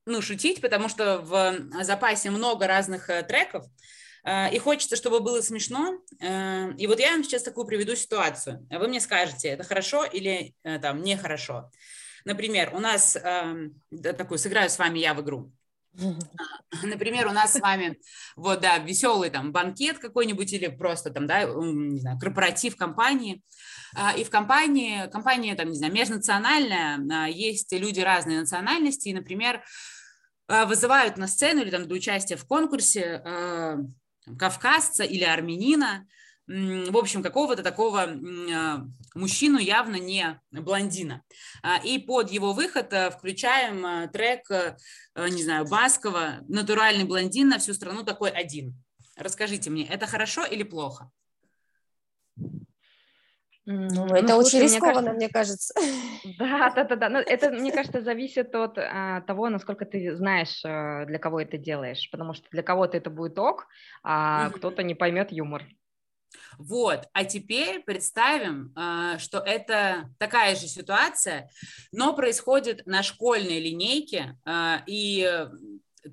ну, 0.06 0.22
шутить, 0.22 0.60
потому 0.60 0.88
что 0.88 1.18
в 1.20 1.84
запасе 1.84 2.30
много 2.30 2.66
разных 2.66 3.08
э, 3.10 3.22
треков, 3.22 3.64
Э, 3.64 3.70
и 4.26 4.58
хочется, 4.58 4.96
чтобы 4.96 5.20
было 5.20 5.42
смешно. 5.42 5.98
Э, 6.20 6.72
и 6.78 6.86
вот 6.86 6.98
я 6.98 7.12
вам 7.12 7.24
сейчас 7.24 7.42
такую 7.42 7.66
приведу 7.66 7.94
ситуацию. 7.94 8.66
Вы 8.70 8.88
мне 8.88 9.00
скажете, 9.00 9.48
это 9.48 9.64
хорошо 9.64 10.04
или 10.04 10.54
э, 10.62 10.78
там 10.78 11.02
нехорошо. 11.02 11.70
Например, 12.24 12.70
у 12.72 12.78
нас 12.78 13.18
такую 13.90 14.38
сыграю 14.38 14.70
с 14.70 14.78
вами 14.78 14.98
я 14.98 15.12
в 15.12 15.20
игру. 15.20 15.52
Например, 16.82 17.26
у 17.26 17.32
нас 17.32 17.52
с 17.52 17.60
вами 17.60 18.00
вот, 18.34 18.62
да, 18.62 18.78
веселый 18.78 19.28
там 19.28 19.52
банкет 19.52 19.98
какой-нибудь 19.98 20.50
или 20.54 20.68
просто 20.68 21.10
там, 21.10 21.26
да, 21.26 21.44
не 21.44 22.00
знаю, 22.00 22.18
корпоратив 22.18 22.76
компании. 22.76 23.42
И 24.16 24.24
в 24.24 24.30
компании, 24.30 25.06
компания 25.10 25.54
там, 25.54 25.68
не 25.68 25.76
знаю, 25.76 25.92
межнациональная, 25.92 27.28
есть 27.28 27.70
люди 27.72 28.00
разной 28.00 28.38
национальности, 28.38 29.10
и, 29.10 29.14
например, 29.14 29.62
вызывают 30.48 31.18
на 31.18 31.28
сцену 31.28 31.60
или 31.60 31.70
там 31.70 31.84
для 31.84 31.94
участия 31.94 32.36
в 32.36 32.46
конкурсе 32.46 33.22
кавказца 34.38 35.04
или 35.04 35.24
армянина, 35.24 36.06
в 36.46 36.96
общем, 36.96 37.22
какого-то 37.22 37.62
такого 37.62 38.02
а, 38.02 38.86
мужчину 39.14 39.58
явно 39.58 39.96
не 39.96 40.38
блондина. 40.50 41.22
А, 41.62 41.78
и 41.82 41.98
под 41.98 42.30
его 42.30 42.52
выход 42.52 42.92
э, 42.92 43.10
включаем 43.10 43.84
э, 43.86 44.08
трек, 44.08 44.50
э, 44.50 44.76
не 45.16 45.42
знаю, 45.42 45.66
Баскова 45.66 46.40
«Натуральный 46.48 47.04
блондин 47.04 47.48
на 47.48 47.58
всю 47.58 47.72
страну 47.72 48.02
такой 48.02 48.30
один». 48.30 48.74
Расскажите 49.16 49.70
мне, 49.70 49.86
это 49.86 50.06
хорошо 50.06 50.44
или 50.44 50.64
плохо? 50.64 51.10
Ну, 53.66 53.88
ну, 54.06 54.14
это 54.14 54.28
слушай, 54.28 54.56
очень 54.56 54.60
рискованно, 54.60 55.12
мне 55.12 55.28
кажется. 55.28 55.74
Да, 56.38 56.70
да, 56.70 56.84
да, 56.84 56.96
да. 56.96 57.08
Но 57.08 57.18
это, 57.18 57.50
мне 57.50 57.72
кажется, 57.72 58.02
зависит 58.02 58.54
от 58.54 58.76
а, 58.78 59.22
того, 59.22 59.48
насколько 59.48 59.84
ты 59.86 60.16
знаешь, 60.16 60.60
а, 60.64 61.06
для 61.06 61.18
кого 61.18 61.40
это 61.40 61.56
делаешь. 61.56 62.08
Потому 62.10 62.34
что 62.34 62.46
для 62.50 62.62
кого-то 62.62 62.96
это 62.96 63.10
будет 63.10 63.38
ок, 63.38 63.66
а 64.02 64.48
угу. 64.48 64.58
кто-то 64.58 64.82
не 64.82 64.94
поймет 64.94 65.32
юмор. 65.32 65.64
Вот, 66.58 67.08
а 67.12 67.24
теперь 67.24 67.80
представим, 67.80 68.72
а, 68.76 69.18
что 69.18 69.38
это 69.38 70.10
такая 70.18 70.56
же 70.56 70.66
ситуация, 70.66 71.50
но 71.92 72.14
происходит 72.14 72.86
на 72.86 73.02
школьной 73.02 73.60
линейке, 73.60 74.36
а, 74.44 74.82
и 74.86 75.46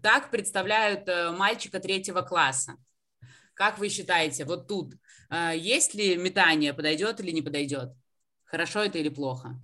так 0.02 0.32
представляют 0.32 1.10
э, 1.10 1.32
мальчика 1.32 1.82
третьего 1.82 2.22
класса. 2.22 2.78
Как 3.54 3.78
вы 3.78 3.90
считаете, 3.90 4.46
вот 4.46 4.68
тут 4.68 4.94
есть 5.56 5.94
ли 5.94 6.18
метание, 6.18 6.74
подойдет 6.74 7.20
или 7.20 7.32
не 7.32 7.42
подойдет? 7.42 7.90
Хорошо 8.44 8.84
это 8.84 8.98
или 8.98 9.10
плохо? 9.10 9.56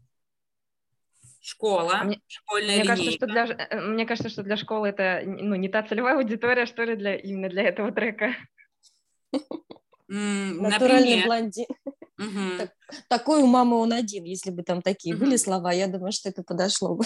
школа, 1.39 1.99
А 2.01 2.03
мне- 2.03 2.19
школьная 2.27 2.75
Мне 2.79 2.85
кажется, 2.85 3.11
что 3.11 3.25
для, 3.25 3.45
ж- 3.47 3.55
э, 3.57 3.79
мне 3.79 4.05
кажется, 4.05 4.29
что 4.29 4.43
для 4.43 4.57
школы 4.57 4.89
это 4.89 5.21
ну, 5.25 5.55
не 5.55 5.69
та 5.69 5.81
целевая 5.83 6.17
аудитория, 6.17 6.65
что 6.65 6.83
ли, 6.83 6.97
для, 6.97 7.15
именно 7.15 7.47
для 7.49 7.63
этого 7.63 7.91
трека. 7.93 8.35
Натуральный 10.07 11.23
блондин. 11.25 11.65
Так. 12.57 12.73
Такой 13.09 13.41
у 13.43 13.45
мамы 13.45 13.77
он 13.77 13.93
один, 13.93 14.23
если 14.25 14.51
бы 14.51 14.63
там 14.63 14.81
такие 14.81 15.15
были 15.15 15.35
слова, 15.37 15.71
я 15.71 15.87
думаю, 15.87 16.11
что 16.11 16.29
это 16.29 16.43
подошло 16.43 16.95
бы. 16.95 17.05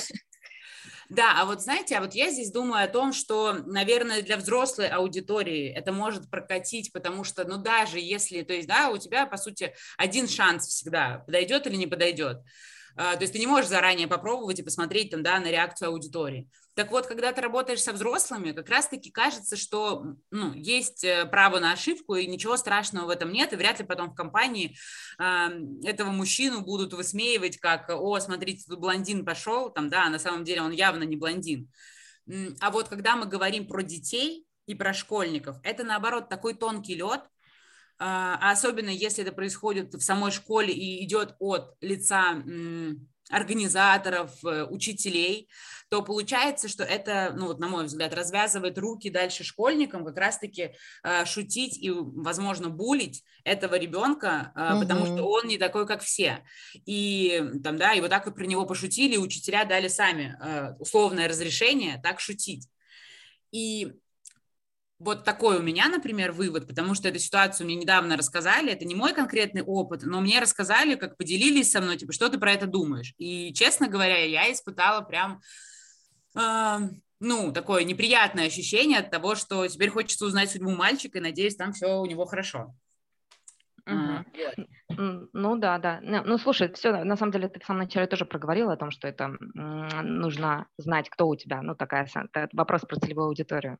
Да, 1.12 1.41
а 1.41 1.45
вот 1.45 1.62
знаете, 1.62 1.97
а 1.97 2.02
вот 2.02 2.13
я 2.15 2.30
здесь 2.32 2.54
думаю 2.54 2.86
о 2.86 2.88
том, 2.88 3.12
что, 3.12 3.52
наверное, 3.65 4.21
для 4.21 4.38
взрослой 4.38 4.88
аудитории 4.88 5.67
это 5.69 5.91
может 5.91 6.30
прокатить, 6.30 6.93
потому 6.93 7.26
что, 7.26 7.43
ну, 7.43 7.58
даже 7.58 8.00
если, 8.00 8.43
то 8.43 8.54
есть, 8.54 8.65
да, 8.65 8.89
у 8.89 8.97
тебя, 8.97 9.26
по 9.26 9.36
сути, 9.36 9.76
один 9.97 10.30
шанс 10.30 10.67
всегда, 10.67 11.17
подойдет 11.26 11.67
или 11.67 11.76
не 11.76 11.86
подойдет. 11.86 12.38
А, 12.95 13.15
То 13.17 13.24
есть 13.24 13.34
ты 13.34 13.39
не 13.39 13.47
можешь 13.47 13.69
заранее 13.69 14.08
попробовать 14.08 14.60
и 14.60 14.63
посмотреть 14.63 15.12
там, 15.12 15.21
да, 15.21 15.38
на 15.41 15.52
реакцию 15.52 15.89
аудитории. 15.89 16.47
Так 16.73 16.91
вот, 16.91 17.05
когда 17.05 17.34
ты 17.34 17.41
работаешь 17.41 17.81
со 17.81 17.91
взрослыми, 17.91 18.53
как 18.53 18.69
раз-таки 18.69 19.12
кажется, 19.12 19.57
что 19.57 20.15
ну, 20.29 20.53
есть 20.53 21.03
э, 21.03 21.25
право 21.25 21.60
на 21.60 21.73
ошибку, 21.73 22.15
и 22.15 22.27
ничего 22.27 22.55
страшного 22.55 23.07
в 23.07 23.10
этом 23.10 23.31
нет, 23.31 23.51
и 23.51 23.57
вряд 23.57 23.79
ли 23.79 23.86
потом 23.86 24.12
в 24.12 24.15
компании 24.15 24.77
а, 25.17 25.51
этого 25.84 26.12
мужчину 26.12 26.62
будут 26.62 26.93
высмеивать 26.93 27.57
как, 27.57 27.89
о, 27.89 28.19
смотрите, 28.19 28.63
тут 28.67 28.79
блондин 28.79 29.25
пошел, 29.25 29.69
там, 29.69 29.89
да, 29.89 30.05
а 30.05 30.10
на 30.10 30.19
самом 30.19 30.45
деле 30.45 30.62
он 30.62 30.71
явно 30.71 31.03
не 31.03 31.17
блондин. 31.17 31.69
А 32.62 32.71
вот 32.71 32.88
когда 32.88 33.17
мы 33.17 33.25
говорим 33.25 33.67
про 33.67 33.81
детей 33.81 34.45
и 34.65 34.73
про 34.73 34.93
школьников, 34.93 35.57
это, 35.63 35.84
наоборот, 35.84 36.29
такой 36.29 36.53
тонкий 36.53 36.95
лед, 36.95 37.21
а 37.99 38.51
особенно 38.51 38.89
если 38.89 39.23
это 39.23 39.31
происходит 39.31 39.93
в 39.93 40.01
самой 40.01 40.31
школе 40.31 40.73
и 40.73 41.03
идет 41.05 41.36
от 41.39 41.75
лица 41.81 42.31
м, 42.31 43.11
организаторов, 43.32 44.32
э, 44.44 44.65
учителей, 44.65 45.50
то 45.91 46.02
получается, 46.02 46.70
что 46.70 46.86
это, 46.86 47.34
ну 47.36 47.48
вот 47.48 47.60
на 47.60 47.67
мой 47.67 47.84
взгляд, 47.84 48.13
развязывает 48.13 48.78
руки 48.78 49.10
дальше 49.10 49.44
школьникам 49.44 50.06
как 50.06 50.17
раз-таки 50.17 50.72
э, 51.04 51.26
шутить 51.26 51.78
и, 51.78 51.91
возможно, 51.91 52.70
булить 52.70 53.26
этого 53.44 53.76
ребенка, 53.76 54.54
э, 54.56 54.80
потому 54.80 55.06
что 55.06 55.24
он 55.24 55.48
не 55.48 55.58
такой, 55.58 55.86
как 55.86 56.02
все. 56.02 56.46
И 56.86 57.44
там, 57.62 57.78
да, 57.78 57.94
и 57.94 58.00
вот 58.00 58.10
так 58.10 58.26
вот 58.26 58.36
про 58.36 58.46
него 58.46 58.65
пошутили, 58.65 59.15
и 59.15 59.17
учителя 59.17 59.65
дали 59.65 59.89
сами 59.89 60.38
э, 60.41 60.76
условное 60.80 61.28
разрешение 61.28 62.00
так 62.02 62.22
шутить. 62.22 62.70
И 63.52 63.91
вот 65.03 65.23
такой 65.23 65.57
у 65.57 65.61
меня, 65.63 65.89
например, 65.89 66.31
вывод, 66.31 66.67
потому 66.67 66.93
что 66.93 67.07
эту 67.07 67.17
ситуацию 67.17 67.65
мне 67.65 67.75
недавно 67.75 68.17
рассказали, 68.17 68.71
это 68.71 68.85
не 68.85 68.93
мой 68.93 69.13
конкретный 69.13 69.63
опыт, 69.63 70.03
но 70.03 70.21
мне 70.21 70.39
рассказали, 70.39 70.95
как 70.95 71.17
поделились 71.17 71.71
со 71.71 71.81
мной, 71.81 71.97
типа, 71.97 72.13
что 72.13 72.29
ты 72.29 72.37
про 72.37 72.53
это 72.53 72.67
думаешь. 72.67 73.13
И, 73.17 73.51
честно 73.53 73.87
говоря, 73.87 74.23
я 74.23 74.51
испытала 74.51 75.01
прям, 75.01 75.41
э, 76.37 76.77
ну, 77.19 77.51
такое 77.51 77.83
неприятное 77.83 78.45
ощущение 78.45 78.99
от 78.99 79.09
того, 79.09 79.33
что 79.35 79.67
теперь 79.67 79.89
хочется 79.89 80.25
узнать 80.25 80.51
судьбу 80.51 80.69
мальчика, 80.69 81.17
и 81.17 81.21
надеюсь, 81.21 81.55
там 81.55 81.73
все 81.73 81.99
у 81.99 82.05
него 82.05 82.25
хорошо. 82.25 82.75
М, 84.89 85.29
Ну 85.33 85.55
да, 85.57 85.79
да. 85.79 85.99
Ну, 86.01 86.37
слушай, 86.37 86.71
все, 86.73 87.03
на 87.03 87.15
самом 87.15 87.31
деле 87.31 87.49
ты 87.49 87.59
в 87.59 87.65
самом 87.65 87.81
начале 87.81 88.05
тоже 88.05 88.25
проговорила 88.25 88.73
о 88.73 88.77
том, 88.77 88.91
что 88.91 89.07
это 89.07 89.35
нужно 90.03 90.67
знать, 90.77 91.09
кто 91.09 91.27
у 91.27 91.35
тебя. 91.35 91.63
Ну, 91.63 91.75
такая 91.75 92.07
вопрос 92.53 92.81
про 92.81 92.97
целевую 92.97 93.27
аудиторию. 93.27 93.79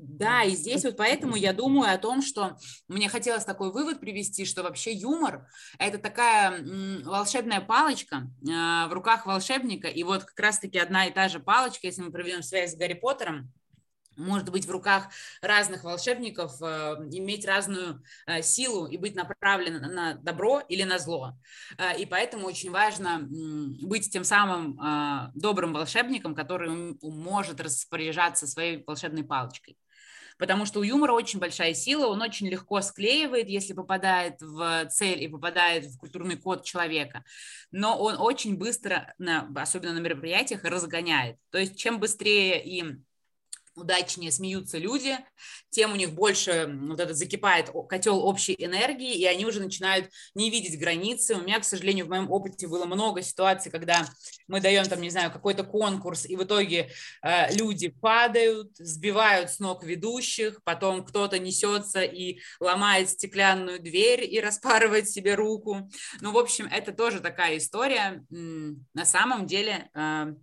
Да, 0.00 0.44
и 0.44 0.50
здесь 0.54 0.84
вот 0.84 0.96
поэтому 0.96 1.34
я 1.34 1.52
думаю 1.52 1.92
о 1.92 1.98
том, 1.98 2.22
что 2.22 2.56
мне 2.86 3.08
хотелось 3.08 3.44
такой 3.44 3.72
вывод 3.72 3.98
привести, 3.98 4.44
что 4.44 4.62
вообще 4.62 4.92
юмор– 4.92 5.48
это 5.80 5.98
такая 5.98 6.62
волшебная 7.04 7.60
палочка 7.60 8.30
а, 8.48 8.86
в 8.86 8.92
руках 8.92 9.26
волшебника, 9.26 9.88
и 9.88 10.04
вот 10.04 10.22
как 10.22 10.38
раз-таки 10.38 10.78
одна 10.78 11.06
и 11.06 11.12
та 11.12 11.28
же 11.28 11.40
палочка, 11.40 11.88
если 11.88 12.02
мы 12.02 12.12
проведем 12.12 12.44
связь 12.44 12.74
с 12.74 12.76
Гарри 12.76 12.94
Поттером, 12.94 13.52
может 14.16 14.50
быть 14.50 14.66
в 14.66 14.70
руках 14.70 15.08
разных 15.42 15.82
волшебников, 15.84 16.60
э, 16.60 16.64
иметь 17.12 17.46
разную 17.46 18.02
э, 18.26 18.42
силу 18.42 18.86
и 18.86 18.96
быть 18.96 19.14
направлена 19.14 19.88
на 19.88 20.14
добро 20.14 20.60
или 20.68 20.82
на 20.82 20.98
зло. 20.98 21.38
Э, 21.78 21.96
И 21.96 22.04
поэтому 22.04 22.46
очень 22.46 22.72
важно 22.72 23.20
быть 23.28 24.10
тем 24.10 24.24
самым 24.24 24.76
э, 24.80 25.30
добрым 25.36 25.72
волшебником, 25.72 26.34
который 26.34 26.98
может 27.00 27.60
распоряжаться 27.60 28.48
своей 28.48 28.82
волшебной 28.84 29.22
палочкой 29.22 29.76
потому 30.38 30.64
что 30.64 30.80
у 30.80 30.82
юмора 30.82 31.12
очень 31.12 31.40
большая 31.40 31.74
сила, 31.74 32.06
он 32.06 32.22
очень 32.22 32.48
легко 32.48 32.80
склеивает, 32.80 33.48
если 33.48 33.74
попадает 33.74 34.40
в 34.40 34.86
цель 34.86 35.22
и 35.22 35.28
попадает 35.28 35.86
в 35.86 35.98
культурный 35.98 36.36
код 36.36 36.64
человека, 36.64 37.24
но 37.70 37.98
он 37.98 38.16
очень 38.18 38.56
быстро, 38.56 39.14
особенно 39.54 39.92
на 39.92 39.98
мероприятиях, 39.98 40.64
разгоняет. 40.64 41.36
То 41.50 41.58
есть 41.58 41.76
чем 41.76 41.98
быстрее 42.00 42.64
и 42.64 42.84
удачнее 43.78 44.32
смеются 44.32 44.78
люди, 44.78 45.18
тем 45.70 45.92
у 45.92 45.96
них 45.96 46.12
больше 46.12 46.68
вот 46.88 47.00
этот 47.00 47.16
закипает 47.16 47.70
котел 47.88 48.24
общей 48.24 48.54
энергии, 48.58 49.14
и 49.14 49.24
они 49.24 49.46
уже 49.46 49.60
начинают 49.60 50.10
не 50.34 50.50
видеть 50.50 50.78
границы. 50.78 51.34
У 51.34 51.42
меня, 51.42 51.60
к 51.60 51.64
сожалению, 51.64 52.06
в 52.06 52.08
моем 52.08 52.30
опыте 52.30 52.66
было 52.66 52.84
много 52.84 53.22
ситуаций, 53.22 53.70
когда 53.70 54.06
мы 54.46 54.60
даем 54.60 54.84
там, 54.84 55.00
не 55.00 55.10
знаю, 55.10 55.30
какой-то 55.30 55.64
конкурс, 55.64 56.26
и 56.26 56.36
в 56.36 56.44
итоге 56.44 56.90
э, 57.22 57.54
люди 57.54 57.88
падают, 57.88 58.76
сбивают 58.76 59.50
с 59.50 59.58
ног 59.58 59.84
ведущих, 59.84 60.62
потом 60.64 61.04
кто-то 61.04 61.38
несется 61.38 62.02
и 62.02 62.40
ломает 62.60 63.10
стеклянную 63.10 63.80
дверь 63.80 64.24
и 64.24 64.40
распарывает 64.40 65.08
себе 65.08 65.34
руку. 65.34 65.88
Ну, 66.20 66.32
в 66.32 66.38
общем, 66.38 66.66
это 66.66 66.92
тоже 66.92 67.20
такая 67.20 67.58
история, 67.58 68.24
на 68.30 69.04
самом 69.04 69.46
деле, 69.46 69.90
э, 69.94 70.34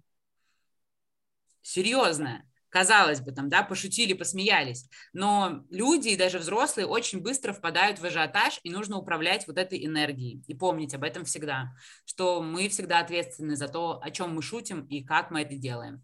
серьезная. 1.62 2.45
Казалось 2.75 3.21
бы, 3.21 3.31
там, 3.31 3.47
да, 3.47 3.63
пошутили, 3.63 4.11
посмеялись. 4.11 4.89
Но 5.13 5.63
люди 5.69 6.09
и 6.09 6.17
даже 6.17 6.39
взрослые 6.39 6.85
очень 6.85 7.21
быстро 7.21 7.53
впадают 7.53 7.99
в 7.99 8.05
ажиотаж, 8.05 8.59
и 8.63 8.69
нужно 8.69 8.97
управлять 8.97 9.47
вот 9.47 9.57
этой 9.57 9.85
энергией. 9.85 10.43
И 10.45 10.53
помнить 10.53 10.93
об 10.93 11.05
этом 11.05 11.23
всегда, 11.23 11.71
что 12.05 12.41
мы 12.41 12.67
всегда 12.67 12.99
ответственны 12.99 13.55
за 13.55 13.69
то, 13.69 14.01
о 14.03 14.11
чем 14.11 14.35
мы 14.35 14.41
шутим 14.41 14.81
и 14.88 15.05
как 15.05 15.31
мы 15.31 15.43
это 15.43 15.55
делаем. 15.55 16.03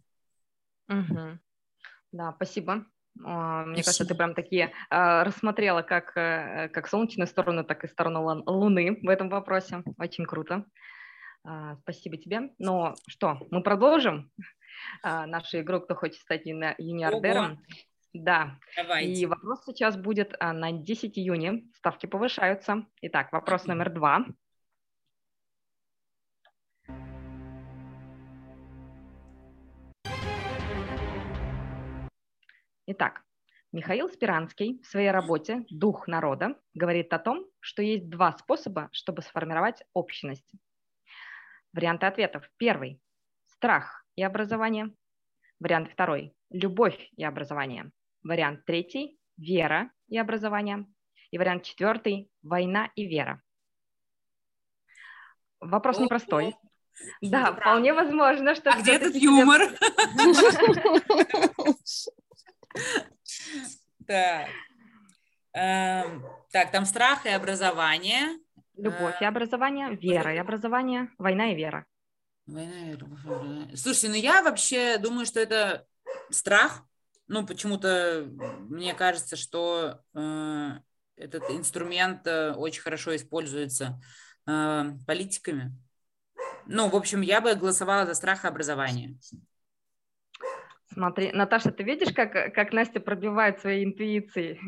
Мгм. 0.88 1.42
Да, 2.14 2.32
спасибо. 2.38 2.86
А, 3.22 3.66
Мне 3.66 3.84
кажется, 3.84 4.06
ты 4.06 4.16
прям 4.16 4.34
такие 4.34 4.72
а, 4.90 5.26
рассмотрела 5.26 5.82
как, 5.82 6.16
э, 6.16 6.70
как 6.70 6.88
солнечную 6.88 7.28
сторону, 7.28 7.66
так 7.66 7.84
и 7.84 7.90
сторону 7.90 8.24
лун- 8.24 8.44
Луны 8.46 8.98
в 9.04 9.10
этом 9.10 9.28
вопросе. 9.28 9.84
Очень 9.98 10.26
круто. 10.26 10.64
А, 11.44 11.76
Спасибо 11.82 12.16
тебе. 12.16 12.54
Ну 12.60 12.96
что, 13.10 13.46
мы 13.52 13.62
продолжим 13.62 14.32
а, 15.04 15.26
нашу 15.26 15.60
игру 15.62 15.82
«Кто 15.82 15.96
хочет 15.96 16.20
стать 16.22 16.46
юни- 16.46 16.76
юниордером?» 16.78 17.60
Да, 18.14 18.60
и 18.76 18.76
Давайте. 18.76 19.28
вопрос 19.28 19.64
сейчас 19.66 19.96
будет 19.96 20.36
а, 20.40 20.52
на 20.52 20.72
10 20.74 21.18
июня. 21.18 21.64
Ставки 21.76 22.08
повышаются. 22.08 22.86
Итак, 23.02 23.32
вопрос 23.32 23.66
номер 23.68 23.90
два. 23.90 24.26
Итак, 32.88 33.24
Михаил 33.72 34.10
Спиранский 34.10 34.82
в 34.84 34.88
своей 34.88 35.12
работе 35.12 35.64
«Дух 35.70 36.06
народа» 36.08 36.60
говорит 36.74 37.14
о 37.14 37.20
том, 37.20 37.46
что 37.62 37.82
есть 37.82 38.10
два 38.10 38.34
способа, 38.34 38.90
чтобы 38.92 39.22
сформировать 39.22 39.82
общность. 39.94 40.52
Варианты 41.72 42.08
ответов. 42.08 42.52
Первый– 42.58 43.00
страх 43.46 44.01
и 44.16 44.24
образование. 44.24 44.92
Вариант 45.60 45.92
второй– 45.92 46.34
любовь 46.50 47.10
и 47.16 47.24
образование. 47.24 47.92
Вариант 48.24 48.66
третий– 48.66 49.18
вера 49.38 49.92
и 50.08 50.18
образование. 50.18 50.86
И 51.32 51.38
вариант 51.38 51.64
четвертый– 51.64 52.30
война 52.44 52.90
и 52.96 53.06
вера. 53.06 53.42
Вопрос 55.60 55.98
Ого. 55.98 56.06
непростой. 56.06 56.56
Да, 57.22 57.54
вполне 57.54 57.94
возможно, 57.94 58.54
что 58.56 58.72
А 58.72 58.80
где 58.80 59.00
тебе- 59.00 59.20
юмор? 59.20 59.62
Так. 64.08 64.48
Эм, 65.54 66.24
Так, 66.52 66.72
там 66.72 66.86
страх 66.86 67.26
и 67.26 67.30
образование. 67.30 68.40
Любовь 68.76 69.22
и 69.22 69.24
Э, 69.24 69.28
образование, 69.28 69.96
вера 69.96 70.34
и 70.34 70.38
образование, 70.38 71.10
война 71.18 71.52
и 71.52 71.56
вера. 71.56 71.86
Война 72.52 72.92
и 72.92 72.96
ну 74.10 74.14
я 74.16 74.44
вообще 74.44 74.98
думаю, 74.98 75.26
что 75.26 75.40
это 75.40 75.88
страх. 76.30 76.84
Ну, 77.28 77.46
почему-то 77.46 78.28
мне 78.70 78.94
кажется, 78.94 79.38
что 79.38 80.02
э, 80.14 80.70
этот 81.16 81.50
инструмент 81.50 82.28
э, 82.28 82.52
очень 82.52 82.82
хорошо 82.82 83.16
используется 83.16 84.02
э, 84.48 84.84
политиками. 85.08 85.72
Ну, 86.66 86.90
в 86.90 86.96
общем, 86.96 87.22
я 87.22 87.40
бы 87.40 87.56
голосовала 87.56 88.06
за 88.06 88.16
страх 88.16 88.44
и 88.44 88.48
образование. 88.50 89.18
Смотри, 90.94 91.32
Наташа, 91.32 91.72
ты 91.72 91.84
видишь, 91.84 92.14
как, 92.14 92.54
как 92.54 92.74
Настя 92.74 93.00
пробивает 93.00 93.60
своей 93.62 93.86
интуицией? 93.86 94.60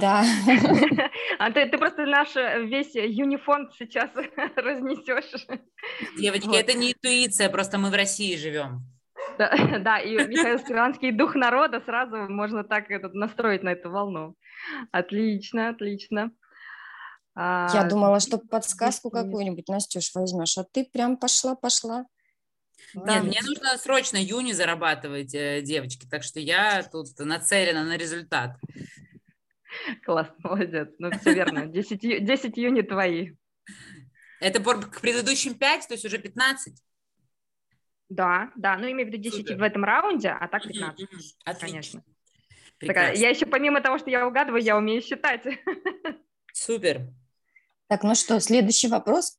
Да. 0.00 0.24
А 1.38 1.50
ты, 1.50 1.66
ты 1.66 1.78
просто 1.78 2.06
наш 2.06 2.36
э, 2.36 2.62
весь 2.64 2.94
юнифонд 2.94 3.72
сейчас 3.74 4.10
разнесешь. 4.56 5.46
Девочки, 6.16 6.46
Вот. 6.46 6.56
это 6.56 6.74
не 6.74 6.92
интуиция, 6.92 7.48
просто 7.48 7.78
мы 7.78 7.90
в 7.90 7.94
России 7.94 8.36
живем. 8.36 8.82
Да, 9.38 9.50
да, 9.80 9.98
и 9.98 10.14
Михаил 10.14 10.58
Спиранский 10.58 11.10
дух 11.10 11.34
народа 11.34 11.80
сразу 11.84 12.16
можно 12.28 12.62
так 12.64 12.90
этот, 12.90 13.14
настроить 13.14 13.62
на 13.62 13.70
эту 13.70 13.90
волну. 13.90 14.36
Отлично, 14.92 15.70
отлично. 15.70 16.30
Я 17.34 17.80
А, 17.80 17.88
думала, 17.88 18.20
что 18.20 18.38
подсказку 18.38 19.10
какую-нибудь, 19.10 19.66
Настюш, 19.68 20.14
возьмешь, 20.14 20.58
а 20.58 20.64
ты 20.64 20.84
прям 20.84 21.16
пошла-пошла. 21.16 22.04
Нет, 22.94 23.24
мне 23.24 23.40
нужно 23.42 23.76
срочно 23.78 24.16
юни 24.16 24.52
зарабатывать, 24.52 25.34
э, 25.34 25.62
девочки, 25.62 26.06
так 26.06 26.22
что 26.22 26.40
я 26.40 26.82
тут 26.82 27.18
нацелена 27.18 27.84
на 27.84 27.96
результат. 27.96 28.56
Класс, 30.04 30.28
молодец. 30.38 30.88
Ну, 30.98 31.10
все 31.18 31.34
верно. 31.34 31.66
10, 31.72 32.02
ю- 32.04 32.20
10 32.20 32.56
юни 32.56 32.82
твои. 32.82 33.32
Это 34.40 34.60
к 34.60 35.00
предыдущим 35.00 35.54
5, 35.54 35.88
то 35.88 35.94
есть 35.94 36.04
уже 36.04 36.18
15? 36.18 36.82
Да, 38.08 38.50
да, 38.56 38.76
ну 38.76 38.90
имею 38.90 39.08
в 39.08 39.12
виду 39.12 39.22
10 39.22 39.46
Супер. 39.46 39.56
в 39.58 39.62
этом 39.62 39.84
раунде, 39.84 40.28
а 40.28 40.46
так 40.48 40.64
Мгм, 40.64 40.72
15. 40.72 41.00
мгм. 41.00 41.20
Отлично. 41.44 41.66
конечно. 41.68 42.04
Так, 42.78 42.96
а 42.96 43.12
я 43.14 43.30
еще 43.30 43.46
помимо 43.46 43.80
того, 43.80 43.98
что 43.98 44.10
я 44.10 44.26
угадываю, 44.26 44.62
я 44.62 44.76
умею 44.76 45.00
считать. 45.00 45.44
Супер. 46.52 47.08
Так, 47.86 48.02
ну 48.02 48.14
что, 48.14 48.40
следующий 48.40 48.88
вопрос. 48.88 49.38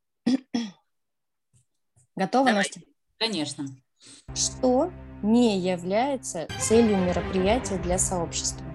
Готова, 2.16 2.46
Давай. 2.48 2.54
Настя? 2.64 2.82
Конечно. 3.18 3.66
Что 4.36 4.92
не 5.22 5.60
является 5.60 6.48
целью 6.60 6.98
мероприятия 6.98 7.78
для 7.78 7.98
сообщества? 7.98 8.66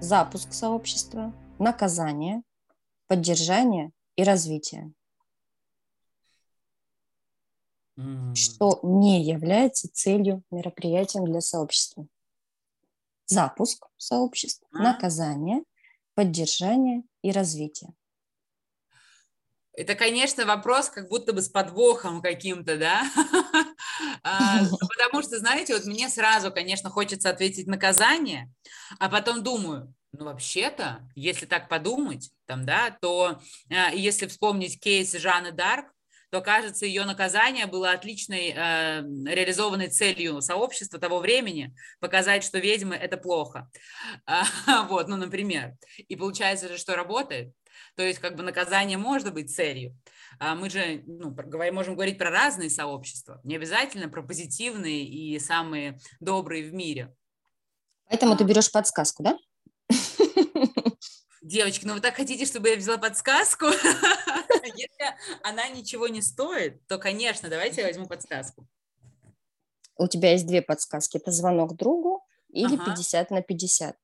Запуск 0.00 0.52
сообщества, 0.52 1.32
наказание, 1.58 2.42
поддержание 3.06 3.92
и 4.16 4.24
развитие. 4.24 4.92
Что 8.34 8.80
не 8.82 9.22
является 9.22 9.88
целью 9.92 10.42
мероприятием 10.50 11.24
для 11.24 11.40
сообщества? 11.40 12.06
Запуск 13.26 13.86
сообщества, 13.96 14.66
А. 14.72 14.82
наказание, 14.82 15.62
поддержание 16.14 17.04
и 17.22 17.30
развитие. 17.30 17.94
Это, 19.76 19.94
конечно, 19.96 20.46
вопрос 20.46 20.88
как 20.88 21.08
будто 21.08 21.32
бы 21.32 21.42
с 21.42 21.48
подвохом 21.48 22.22
каким-то, 22.22 22.76
да? 22.76 23.04
А, 24.22 24.60
ну, 24.70 24.78
Потому 24.78 25.22
что, 25.22 25.38
знаете, 25.38 25.74
вот 25.74 25.84
мне 25.84 26.08
сразу, 26.08 26.50
конечно, 26.50 26.90
хочется 26.90 27.30
ответить 27.30 27.66
наказание, 27.66 28.50
а 28.98 29.08
потом 29.08 29.42
думаю, 29.42 29.94
ну, 30.12 30.24
вообще-то, 30.24 31.08
если 31.14 31.46
так 31.46 31.68
подумать, 31.68 32.30
там, 32.46 32.64
да, 32.64 32.96
то 33.00 33.40
а, 33.70 33.90
если 33.92 34.26
вспомнить 34.26 34.80
кейс 34.80 35.12
Жанны 35.12 35.52
Дарк, 35.52 35.86
то, 36.30 36.40
кажется, 36.40 36.84
ее 36.84 37.04
наказание 37.04 37.66
было 37.66 37.92
отличной 37.92 38.48
э, 38.48 39.02
реализованной 39.24 39.86
целью 39.86 40.40
сообщества 40.40 40.98
того 40.98 41.20
времени 41.20 41.72
показать, 42.00 42.42
что 42.42 42.58
ведьмы– 42.58 42.96
это 43.00 43.16
плохо. 43.16 43.70
А, 44.26 44.44
Вот, 44.88 45.06
ну, 45.06 45.16
например. 45.16 45.74
И 45.96 46.16
получается 46.16 46.66
же, 46.66 46.76
что 46.76 46.96
работает. 46.96 47.52
То 47.96 48.02
есть 48.02 48.18
как 48.18 48.36
бы 48.36 48.42
наказание 48.42 48.98
может 48.98 49.32
быть 49.32 49.54
целью. 49.54 49.96
А 50.38 50.54
мы 50.54 50.70
же 50.70 51.02
ну, 51.06 51.30
говорим- 51.30 51.74
можем 51.74 51.94
говорить 51.94 52.18
про 52.18 52.30
разные 52.30 52.70
сообщества, 52.70 53.40
не 53.44 53.56
обязательно 53.56 54.08
про 54.08 54.22
позитивные 54.22 55.04
и 55.04 55.38
самые 55.38 55.98
добрые 56.20 56.64
в 56.64 56.72
мире. 56.72 57.14
Поэтому 58.08 58.36
ты 58.36 58.44
берешь 58.44 58.70
подсказку, 58.70 59.22
да? 59.22 59.38
Девочки, 61.42 61.84
ну 61.84 61.94
вы 61.94 62.00
так 62.00 62.14
хотите, 62.16 62.46
чтобы 62.46 62.70
я 62.70 62.76
взяла 62.76 62.96
подсказку? 62.96 63.66
Если 64.64 65.14
она 65.42 65.68
ничего 65.68 66.08
не 66.08 66.22
стоит, 66.22 66.86
то, 66.86 66.98
конечно, 66.98 67.50
давайте 67.50 67.82
я 67.82 67.86
возьму 67.86 68.06
подсказку. 68.06 68.66
У 69.96 70.08
тебя 70.08 70.32
есть 70.32 70.46
две 70.46 70.62
подсказки. 70.62 71.18
Это 71.18 71.30
звонок 71.30 71.76
другу 71.76 72.24
или 72.48 72.74
Ага. 72.76 72.86
50 72.86 73.30
на 73.30 73.42
50. 73.42 73.96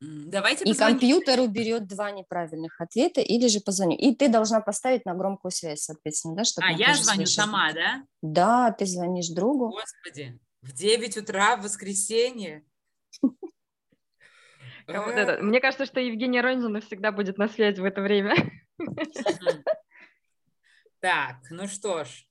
Давайте 0.00 0.64
И 0.64 0.68
позвоним. 0.68 0.98
компьютер 0.98 1.40
уберет 1.40 1.86
два 1.86 2.10
неправильных 2.10 2.80
ответа 2.80 3.20
или 3.20 3.48
же 3.48 3.60
позвоню. 3.60 3.96
И 3.98 4.14
ты 4.14 4.28
должна 4.28 4.60
поставить 4.60 5.04
на 5.04 5.14
громкую 5.14 5.52
связь, 5.52 5.82
соответственно, 5.82 6.36
да? 6.36 6.44
чтобы 6.44 6.66
А, 6.68 6.72
я 6.72 6.94
звоню 6.94 7.26
слышали. 7.26 7.46
сама, 7.46 7.72
да? 7.74 8.04
Да, 8.22 8.70
ты 8.72 8.86
звонишь 8.86 9.28
другу. 9.28 9.68
Господи, 9.68 10.38
в 10.62 10.72
9 10.72 11.18
утра 11.18 11.56
в 11.56 11.62
воскресенье. 11.64 12.64
А 14.86 15.02
вот 15.02 15.14
это. 15.14 15.42
Мне 15.42 15.60
кажется, 15.60 15.84
что 15.86 16.00
Евгения 16.00 16.40
Ронзина 16.40 16.80
всегда 16.80 17.12
будет 17.12 17.36
на 17.38 17.48
связи 17.48 17.80
в 17.80 17.84
это 17.84 18.00
время. 18.00 18.34
Так, 21.00 21.36
ну 21.50 21.66
что 21.68 22.04
ж. 22.04 22.26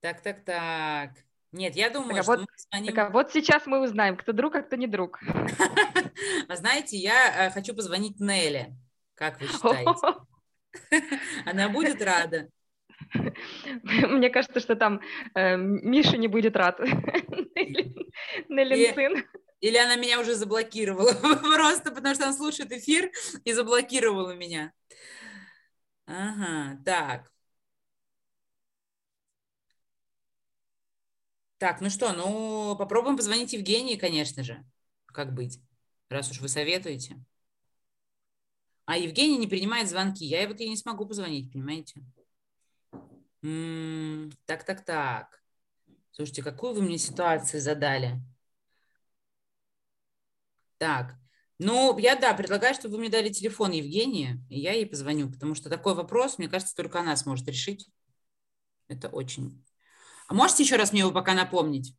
Так, 0.00 0.20
так, 0.22 0.44
так. 0.44 1.10
Нет, 1.52 1.76
я 1.76 1.90
думаю, 1.90 2.10
Так, 2.10 2.20
а 2.20 2.22
что 2.22 2.32
вот- 2.32 2.40
мы 2.40 2.46
позвоним. 2.46 2.94
Так, 2.94 3.06
а 3.06 3.10
вот 3.10 3.32
сейчас 3.32 3.66
мы 3.66 3.80
узнаем, 3.82 4.16
кто 4.16 4.32
друг, 4.32 4.54
а 4.56 4.62
кто 4.62 4.76
не 4.76 4.86
друг. 4.86 5.20
А 6.48 6.56
знаете, 6.56 6.96
я 6.96 7.46
э, 7.46 7.50
хочу 7.50 7.74
позвонить 7.74 8.20
Нелли. 8.20 8.74
Как 9.14 9.40
вы 9.40 9.46
считаете? 9.46 10.18
Она 11.46 11.68
будет 11.68 12.02
рада? 12.02 12.48
Мне 13.82 14.30
кажется, 14.30 14.60
что 14.60 14.76
там 14.76 15.00
э, 15.34 15.56
Миша 15.56 16.16
не 16.16 16.28
будет 16.28 16.56
рад. 16.56 16.80
Нелли- 16.80 17.94
Неллин 18.48 18.94
сын. 18.94 19.24
Или 19.60 19.76
она 19.76 19.96
меня 19.96 20.20
уже 20.20 20.34
заблокировала? 20.34 21.12
Просто 21.12 21.92
потому 21.92 22.14
что 22.14 22.24
она 22.24 22.32
слушает 22.32 22.72
эфир 22.72 23.10
и 23.44 23.52
заблокировала 23.52 24.34
меня. 24.34 24.72
Ага, 26.06 26.78
так. 26.84 27.30
Так, 31.62 31.80
ну 31.80 31.90
что, 31.90 32.12
ну 32.12 32.74
попробуем 32.76 33.16
позвонить 33.16 33.52
Евгении, 33.52 33.94
конечно 33.94 34.42
же. 34.42 34.64
Как 35.06 35.32
быть, 35.32 35.60
раз 36.08 36.28
уж 36.28 36.40
вы 36.40 36.48
советуете. 36.48 37.24
А 38.84 38.98
Евгения 38.98 39.36
не 39.36 39.46
принимает 39.46 39.88
звонки. 39.88 40.24
Я 40.24 40.48
вот 40.48 40.58
ей 40.58 40.70
не 40.70 40.76
смогу 40.76 41.06
позвонить, 41.06 41.52
понимаете? 41.52 42.02
Так, 44.44 44.64
так, 44.64 44.84
так. 44.84 45.40
Слушайте, 46.10 46.42
какую 46.42 46.74
вы 46.74 46.82
мне 46.82 46.98
ситуацию 46.98 47.60
задали? 47.60 48.20
Так, 50.78 51.14
ну, 51.60 51.96
я, 51.96 52.16
да, 52.16 52.34
предлагаю, 52.34 52.74
чтобы 52.74 52.94
вы 52.94 53.02
мне 53.02 53.08
дали 53.08 53.28
телефон 53.28 53.70
Евгении, 53.70 54.44
и 54.50 54.58
я 54.58 54.72
ей 54.72 54.86
позвоню, 54.86 55.30
потому 55.30 55.54
что 55.54 55.70
такой 55.70 55.94
вопрос, 55.94 56.38
мне 56.38 56.48
кажется, 56.48 56.74
только 56.74 56.98
она 56.98 57.14
сможет 57.14 57.46
решить. 57.46 57.88
Это 58.88 59.08
очень... 59.08 59.64
А 60.32 60.34
можете 60.34 60.62
еще 60.62 60.76
раз 60.76 60.92
мне 60.92 61.00
его 61.00 61.10
пока 61.12 61.34
напомнить? 61.34 61.94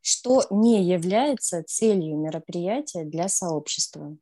Что 0.00 0.42
не 0.50 0.82
является 0.82 1.62
целью 1.62 2.18
мероприятия 2.18 3.04
для 3.04 3.28
сообщества? 3.28 4.16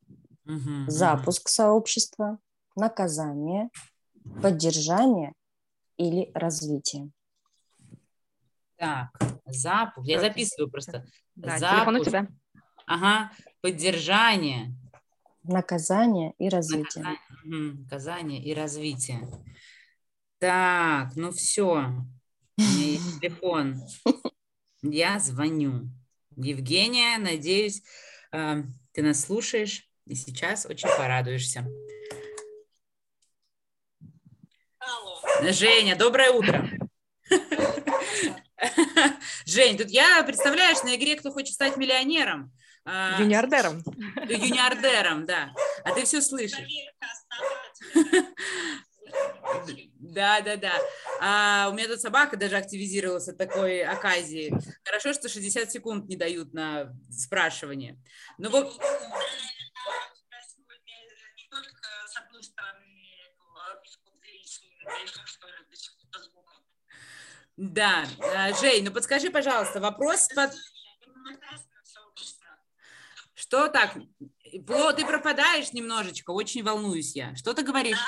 Мгм. 0.44 0.84
Запуск 0.86 1.48
сообщества, 1.48 2.38
наказание, 2.76 3.70
поддержание 4.42 5.32
или 5.96 6.30
развитие. 6.34 7.10
Так, 8.76 9.08
запуск. 9.46 10.06
Я 10.06 10.20
записываю 10.20 10.70
просто. 10.70 11.06
Да, 11.34 11.56
телефон 11.56 11.94
у 11.94 11.98
Запуск. 12.00 12.08
тебя. 12.10 12.28
Ага, 12.84 13.32
поддержание, 13.62 14.76
Наказание 15.44 16.34
и 16.38 16.50
развитие. 16.50 17.02
наказание, 17.02 17.20
мгм, 17.44 17.82
наказание 17.84 18.44
и 18.44 18.52
развитие. 18.52 19.26
Так, 20.38 21.16
ну 21.16 21.30
все. 21.30 21.94
У 22.62 22.64
меня 22.64 22.84
есть 22.92 23.20
телефон. 23.20 23.82
Я 24.82 25.18
звоню. 25.18 25.88
Евгения, 26.36 27.18
надеюсь, 27.18 27.82
э, 28.30 28.62
ты 28.92 29.02
нас 29.02 29.20
слушаешь 29.20 29.88
и 30.06 30.14
сейчас 30.14 30.64
очень 30.66 30.88
порадуешься. 30.96 31.66
Женя, 35.42 35.96
доброе 35.96 36.30
утро. 36.30 36.70
Жень, 39.44 39.76
тут 39.76 39.90
я, 39.90 40.22
представляешь, 40.22 40.84
на 40.84 40.94
игре 40.94 41.16
«Кто 41.16 41.32
хочет 41.32 41.54
стать 41.54 41.76
миллионером?» 41.76 42.52
а, 42.84 43.16
Юниордером. 43.20 43.82
Юниордером, 44.28 45.26
да. 45.26 45.52
А 45.84 45.92
ты 45.92 46.04
все 46.04 46.22
слышишь. 46.22 46.68
Да, 49.98 50.40
да, 50.40 50.56
да. 50.56 50.72
А 51.24 51.68
у 51.70 51.74
меня 51.74 51.86
тут 51.86 52.00
собака 52.00 52.36
даже 52.36 52.56
активизировалась 52.56 53.28
от 53.28 53.38
такой 53.38 53.84
оказии. 53.84 54.52
Хорошо, 54.84 55.12
что 55.12 55.28
60 55.28 55.70
секунд 55.70 56.08
не 56.08 56.16
дают 56.16 56.52
на 56.52 56.92
спрашивание. 57.12 57.96
Ну, 58.38 58.50
вот, 58.50 58.76
одной 62.16 62.42
стороны, 62.42 63.06
э, 63.14 63.78
звука. 66.24 66.52
Да, 67.56 68.04
а, 68.34 68.52
Жень, 68.54 68.84
ну 68.84 68.90
подскажи, 68.90 69.30
пожалуйста, 69.30 69.80
вопрос 69.80 70.26
под... 70.34 70.50
Что 73.34 73.68
так? 73.68 73.96
Ты 74.42 75.06
пропадаешь 75.06 75.72
немножечко, 75.72 76.32
очень 76.32 76.64
волнуюсь 76.64 77.14
я. 77.14 77.36
Что 77.36 77.54
ты 77.54 77.62
говоришь? 77.62 77.98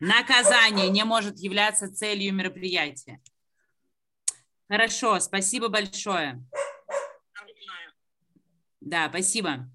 Наказание 0.00 0.88
не 0.90 1.04
может 1.04 1.38
являться 1.38 1.94
целью 1.94 2.34
мероприятия. 2.34 3.20
Хорошо, 4.68 5.20
спасибо 5.20 5.68
большое. 5.68 6.42
Да, 8.80 9.08
спасибо. 9.08 9.68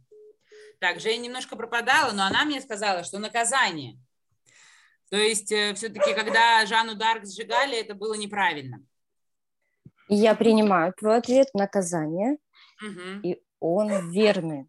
Так, 0.79 0.99
Женя 0.99 1.21
немножко 1.23 1.55
пропадала, 1.55 2.11
но 2.11 2.25
она 2.25 2.45
мне 2.45 2.61
сказала, 2.61 3.03
что 3.03 3.19
наказание. 3.19 3.97
То 5.09 5.15
есть 5.17 5.45
все-таки, 5.47 6.13
когда 6.13 6.65
Жанну 6.65 6.95
Дарк 6.95 7.25
сжигали, 7.25 7.79
это 7.79 7.95
было 7.95 8.15
неправильно. 8.15 8.83
Я 10.09 10.35
принимаю 10.35 10.93
твой 10.93 11.17
ответ, 11.17 11.47
наказание, 11.53 12.37
Мгм. 12.81 13.21
и 13.21 13.41
он 13.59 14.11
верный. 14.11 14.67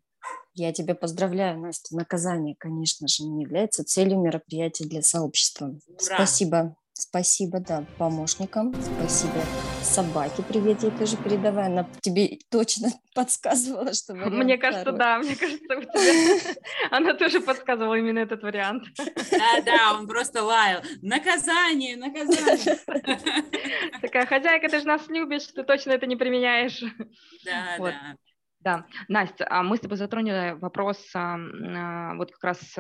Я 0.58 0.72
тебя 0.72 0.96
поздравляю, 0.96 1.60
Настя. 1.60 1.94
Наказание, 1.94 2.56
конечно 2.58 3.06
же, 3.06 3.22
не 3.22 3.42
является 3.42 3.84
целью 3.84 4.18
мероприятия 4.18 4.84
для 4.84 5.02
сообщества. 5.02 5.66
Ура! 5.66 6.16
Спасибо. 6.16 6.76
Спасибо, 6.94 7.60
да, 7.60 7.84
помощникам. 7.96 8.74
Спасибо 8.74 9.40
собаке. 9.84 10.42
Привет, 10.42 10.82
я 10.82 10.90
тоже 10.90 11.16
передавай. 11.16 11.66
Она 11.66 11.88
тебе 12.00 12.38
точно 12.50 12.88
подсказывала, 13.14 13.94
что 13.94 14.14
вариант 14.14 14.34
Мне 14.34 14.58
кажется, 14.58 14.82
второй. 14.82 14.98
да, 14.98 15.18
мне 15.20 15.36
кажется, 15.36 15.78
у 15.78 15.80
тебя... 15.80 16.54
Она 16.90 17.14
тоже 17.14 17.40
подсказывала 17.40 17.94
именно 17.94 18.18
этот 18.18 18.42
вариант. 18.42 18.82
Да, 18.96 19.60
да, 19.64 19.94
он 19.96 20.08
просто 20.08 20.42
лаял. 20.42 20.82
Наказание, 21.02 21.96
наказание. 21.96 22.80
Такая, 24.02 24.26
хозяйка, 24.26 24.68
ты 24.68 24.80
же 24.80 24.86
нас 24.86 25.06
любишь, 25.08 25.46
ты 25.46 25.62
точно 25.62 25.92
это 25.92 26.06
не 26.06 26.16
применяешь. 26.16 26.82
Да, 27.44 27.76
Вот. 27.78 27.94
Да. 28.68 28.86
Настя, 29.08 29.46
а 29.48 29.62
мы 29.62 29.78
с 29.78 29.80
тобой 29.80 29.96
затронули 29.96 30.58
вопрос 30.60 30.98
а, 31.14 31.38
вот 32.16 32.30
как 32.32 32.44
раз 32.44 32.78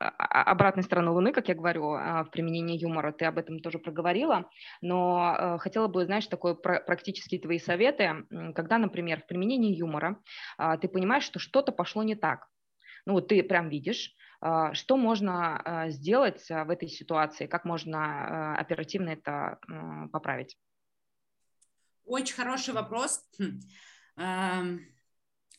а- 0.00 0.42
обратной 0.42 0.82
стороны 0.82 1.10
Луны, 1.12 1.32
как 1.32 1.48
я 1.48 1.54
говорю, 1.54 1.82
в 1.90 2.28
применении 2.32 2.76
юмора. 2.76 3.12
Ты 3.12 3.26
об 3.26 3.38
этом 3.38 3.60
тоже 3.60 3.78
проговорила, 3.78 4.50
но 4.80 5.36
э, 5.38 5.58
хотела 5.58 5.86
бы, 5.86 6.04
знаешь, 6.04 6.26
такой 6.26 6.56
пра- 6.56 6.80
практические 6.80 7.40
твои 7.40 7.60
советы, 7.60 8.26
когда, 8.56 8.78
например, 8.78 9.20
в 9.22 9.26
применении 9.26 9.76
юмора 9.76 10.20
ты 10.80 10.88
понимаешь, 10.88 11.24
что 11.24 11.38
что-то 11.38 11.70
пошло 11.70 12.02
не 12.02 12.16
так. 12.16 12.48
Ну 13.06 13.12
вот 13.12 13.28
ты 13.28 13.42
прям 13.44 13.68
видишь, 13.68 14.14
что 14.72 14.96
можно 14.96 15.86
сделать 15.88 16.48
в 16.48 16.70
этой 16.70 16.88
ситуации, 16.88 17.46
как 17.46 17.64
можно 17.64 18.56
оперативно 18.58 19.10
это 19.10 19.58
поправить. 20.12 20.56
Очень 22.08 22.36
хороший 22.36 22.74
вопрос. 22.74 23.22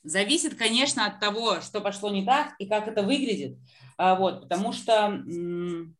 Зависит, 0.03 0.57
конечно, 0.57 1.05
от 1.05 1.19
того, 1.19 1.59
что 1.61 1.81
пошло 1.81 2.09
не 2.09 2.25
так 2.25 2.53
и 2.57 2.65
как 2.67 2.87
это 2.87 3.03
выглядит. 3.03 3.57
А, 3.97 4.15
Вот, 4.15 4.43
потому 4.43 4.71
что, 4.71 5.09
ну, 5.09 5.93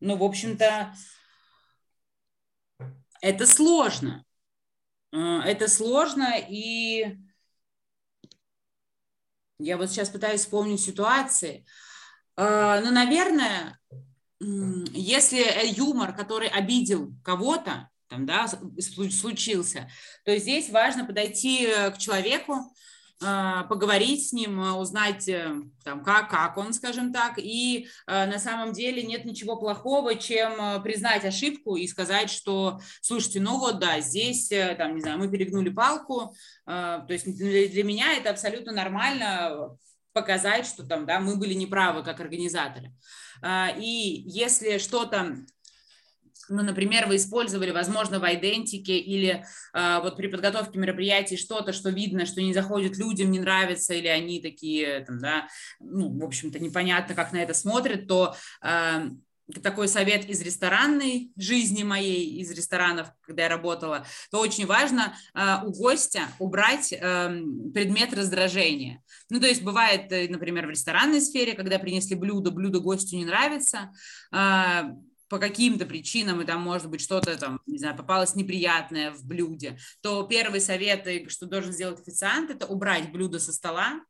в 0.00 0.22
общем-то, 0.22 0.94
это 3.20 3.46
сложно. 3.46 4.24
А, 5.12 5.42
Это 5.46 5.68
сложно, 5.68 6.34
и 6.48 7.16
я 9.58 9.76
вот 9.76 9.90
сейчас 9.90 10.10
пытаюсь 10.10 10.40
вспомнить 10.40 10.80
ситуации. 10.80 11.64
А, 12.36 12.80
Ну, 12.80 12.92
наверное, 12.92 13.78
если 14.40 15.44
юмор, 15.74 16.14
который 16.14 16.48
обидел 16.48 17.12
кого-то, 17.24 17.88
там, 18.08 18.26
да, 18.26 18.46
случился, 18.48 19.90
то 20.24 20.36
здесь 20.36 20.70
важно 20.70 21.04
подойти 21.04 21.66
э, 21.66 21.90
к 21.90 21.98
человеку, 21.98 22.72
а, 23.24 23.64
поговорить 23.64 24.28
с 24.28 24.32
ним, 24.34 24.60
а, 24.60 24.78
узнать, 24.78 25.26
э, 25.26 25.54
там, 25.84 26.04
как, 26.04 26.28
как 26.28 26.58
он, 26.58 26.74
скажем 26.74 27.14
так, 27.14 27.38
и 27.38 27.88
на 28.06 28.38
самом 28.38 28.74
деле 28.74 29.02
нет 29.02 29.24
ничего 29.24 29.56
плохого, 29.56 30.16
чем 30.16 30.82
признать 30.82 31.24
ошибку 31.24 31.76
и 31.76 31.88
сказать, 31.88 32.30
что, 32.30 32.78
слушайте, 33.00 33.40
ну 33.40 33.58
вот 33.58 33.78
да, 33.78 34.00
здесь, 34.00 34.52
э, 34.52 34.74
там, 34.76 34.94
не 34.94 35.00
знаю, 35.00 35.18
мы 35.18 35.30
перегнули 35.30 35.70
палку, 35.70 36.34
то 36.66 37.06
есть 37.08 37.24
для 37.38 37.84
меня 37.84 38.14
это 38.14 38.30
абсолютно 38.30 38.72
нормально 38.72 39.78
показать, 40.12 40.66
что 40.66 40.86
там, 40.86 41.06
да, 41.06 41.18
мы 41.20 41.36
были 41.36 41.54
неправы 41.54 42.02
как 42.02 42.20
организаторы. 42.20 42.92
И 43.78 44.22
если 44.26 44.78
что-то 44.78 45.44
ну, 46.48 46.62
например, 46.62 47.06
вы 47.06 47.16
использовали, 47.16 47.70
возможно, 47.70 48.18
в 48.18 48.34
идентике 48.34 48.98
или 48.98 49.44
а, 49.72 50.00
вот 50.00 50.16
при 50.16 50.28
подготовке 50.28 50.78
мероприятий 50.78 51.36
что-то, 51.36 51.72
что 51.72 51.90
видно, 51.90 52.26
что 52.26 52.42
не 52.42 52.54
заходит 52.54 52.96
людям, 52.96 53.30
не 53.30 53.40
нравится, 53.40 53.94
или 53.94 54.08
они 54.08 54.40
такие, 54.40 55.00
там, 55.00 55.18
да, 55.18 55.48
ну, 55.80 56.10
в 56.18 56.24
общем-то, 56.24 56.58
непонятно, 56.58 57.14
как 57.14 57.32
на 57.32 57.38
это 57.38 57.54
смотрят, 57.54 58.06
то 58.06 58.34
а, 58.60 59.08
такой 59.62 59.88
совет 59.88 60.28
из 60.28 60.42
ресторанной 60.42 61.30
жизни 61.36 61.82
моей, 61.82 62.40
из 62.40 62.50
ресторанов, 62.50 63.08
когда 63.20 63.44
я 63.44 63.48
работала, 63.48 64.04
то 64.30 64.40
очень 64.40 64.66
важно 64.66 65.14
а, 65.34 65.62
у 65.64 65.72
гостя 65.72 66.22
убрать 66.38 66.92
эм, 66.92 67.72
предмет 67.72 68.12
раздражения. 68.12 69.02
Ну, 69.30 69.40
то 69.40 69.46
есть 69.46 69.62
бывает, 69.62 70.10
э, 70.10 70.28
например, 70.28 70.66
в 70.66 70.70
ресторанной 70.70 71.20
сфере, 71.20 71.54
когда 71.54 71.78
принесли 71.78 72.16
блюдо, 72.16 72.50
блюдо 72.50 72.80
гостю 72.80 73.16
не 73.16 73.24
нравится, 73.24 73.92
а, 74.32 74.90
по 75.28 75.38
каким-то 75.38 75.86
причинам, 75.86 76.40
и 76.40 76.46
там 76.46 76.60
может 76.60 76.88
быть 76.88 77.00
что-то 77.00 77.36
там, 77.36 77.60
не 77.66 77.78
знаю, 77.78 77.96
попалось 77.96 78.34
неприятное 78.34 79.10
в 79.12 79.24
блюде, 79.24 79.78
то 80.02 80.22
первый 80.24 80.60
совет, 80.60 81.06
и 81.06 81.28
что 81.28 81.46
должен 81.46 81.72
сделать 81.72 82.00
официант, 82.00 82.50
это 82.50 82.66
убрать 82.66 83.10
блюдо 83.10 83.38
со 83.38 83.52
стола, 83.52 84.00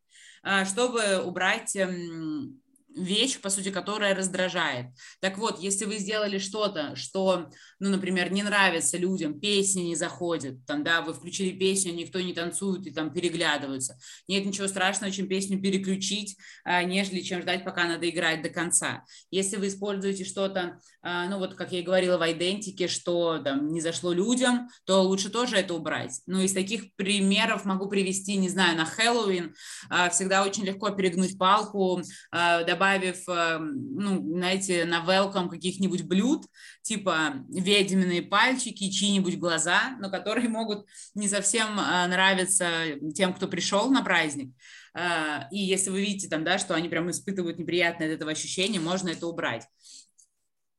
а, 0.43 0.65
чтобы 0.65 1.23
убрать 1.23 1.75
эм, 1.77 2.61
вещь, 2.97 3.39
по 3.41 3.51
сути, 3.51 3.71
которая 3.71 4.15
раздражает. 4.15 4.87
Так 5.21 5.39
вот, 5.39 5.61
если 5.61 5.85
вы 5.85 5.99
сделали 5.99 6.39
что-то, 6.39 6.97
что, 6.97 7.51
ну, 7.79 7.91
например, 7.91 8.33
не 8.33 8.43
нравится 8.43 8.97
людям, 8.97 9.39
песни 9.39 9.83
не 9.83 9.97
заходят, 9.97 10.65
там, 10.67 10.83
да, 10.83 11.03
вы 11.03 11.13
включили 11.13 11.57
песню, 11.57 11.93
никто 11.93 12.21
не 12.21 12.33
танцует 12.33 12.87
и 12.87 12.91
там 12.91 13.13
переглядываются. 13.13 13.99
Нет 14.29 14.47
ничего 14.47 14.67
страшного, 14.67 15.13
чем 15.13 15.29
песню 15.29 15.61
переключить, 15.61 16.37
а, 16.65 16.83
нежели 16.83 17.21
чем 17.21 17.43
ждать, 17.43 17.65
пока 17.65 17.85
надо 17.85 18.09
играть 18.09 18.43
до 18.43 18.49
конца. 18.49 19.05
Если 19.31 19.57
вы 19.57 19.69
используете 19.69 20.25
что-то, 20.25 20.81
ну, 21.29 21.39
вот 21.39 21.55
как 21.55 21.73
я 21.73 21.81
и 21.81 21.83
говорила 21.83 22.19
в 22.19 22.33
идентике, 22.33 22.89
что 22.89 23.39
там 23.39 23.73
не 23.73 23.81
зашло 23.81 24.13
людям, 24.13 24.69
то 24.85 25.03
лучше 25.03 25.31
тоже 25.31 25.57
это 25.57 25.75
убрать. 25.75 26.21
Ну, 26.27 26.41
из 26.41 26.53
таких 26.53 26.95
примеров 26.97 27.65
могу 27.65 27.89
привести, 27.89 28.37
не 28.37 28.49
знаю, 28.49 28.77
на 28.77 28.85
Хэллоуин 28.85 29.55
а, 29.89 30.11
всегда 30.11 30.43
очень 30.43 30.65
легко 30.65 30.91
перегнуть 30.91 31.39
палку, 31.39 32.03
а, 32.33 32.65
добавив, 32.65 33.23
а, 33.29 33.59
ну, 33.59 34.21
знаете, 34.37 34.85
на 34.85 35.05
welcome 35.05 35.49
каких-нибудь 35.49 36.03
блюд, 36.03 36.47
типа 36.83 37.35
ведьминые 37.49 38.23
пальчики, 38.23 38.91
чьи-нибудь 38.91 39.39
глаза, 39.39 39.97
но 40.01 40.11
которые 40.11 40.49
могут 40.49 40.87
не 41.15 41.29
совсем 41.29 41.79
а, 41.79 42.07
нравиться 42.09 42.69
тем, 43.15 43.33
кто 43.33 43.49
пришел 43.49 43.91
на 43.91 44.03
праздник. 44.03 44.53
А, 44.95 45.47
И 45.51 45.59
если 45.59 45.91
вы 45.91 46.01
видите 46.01 46.29
там, 46.29 46.43
да, 46.43 46.59
что 46.59 46.75
они 46.75 46.89
прям 46.89 47.11
испытывают 47.11 47.59
неприятное 47.59 48.09
от 48.09 48.15
этого 48.15 48.31
ощущение, 48.31 48.81
можно 48.81 49.11
это 49.11 49.27
убрать, 49.27 49.67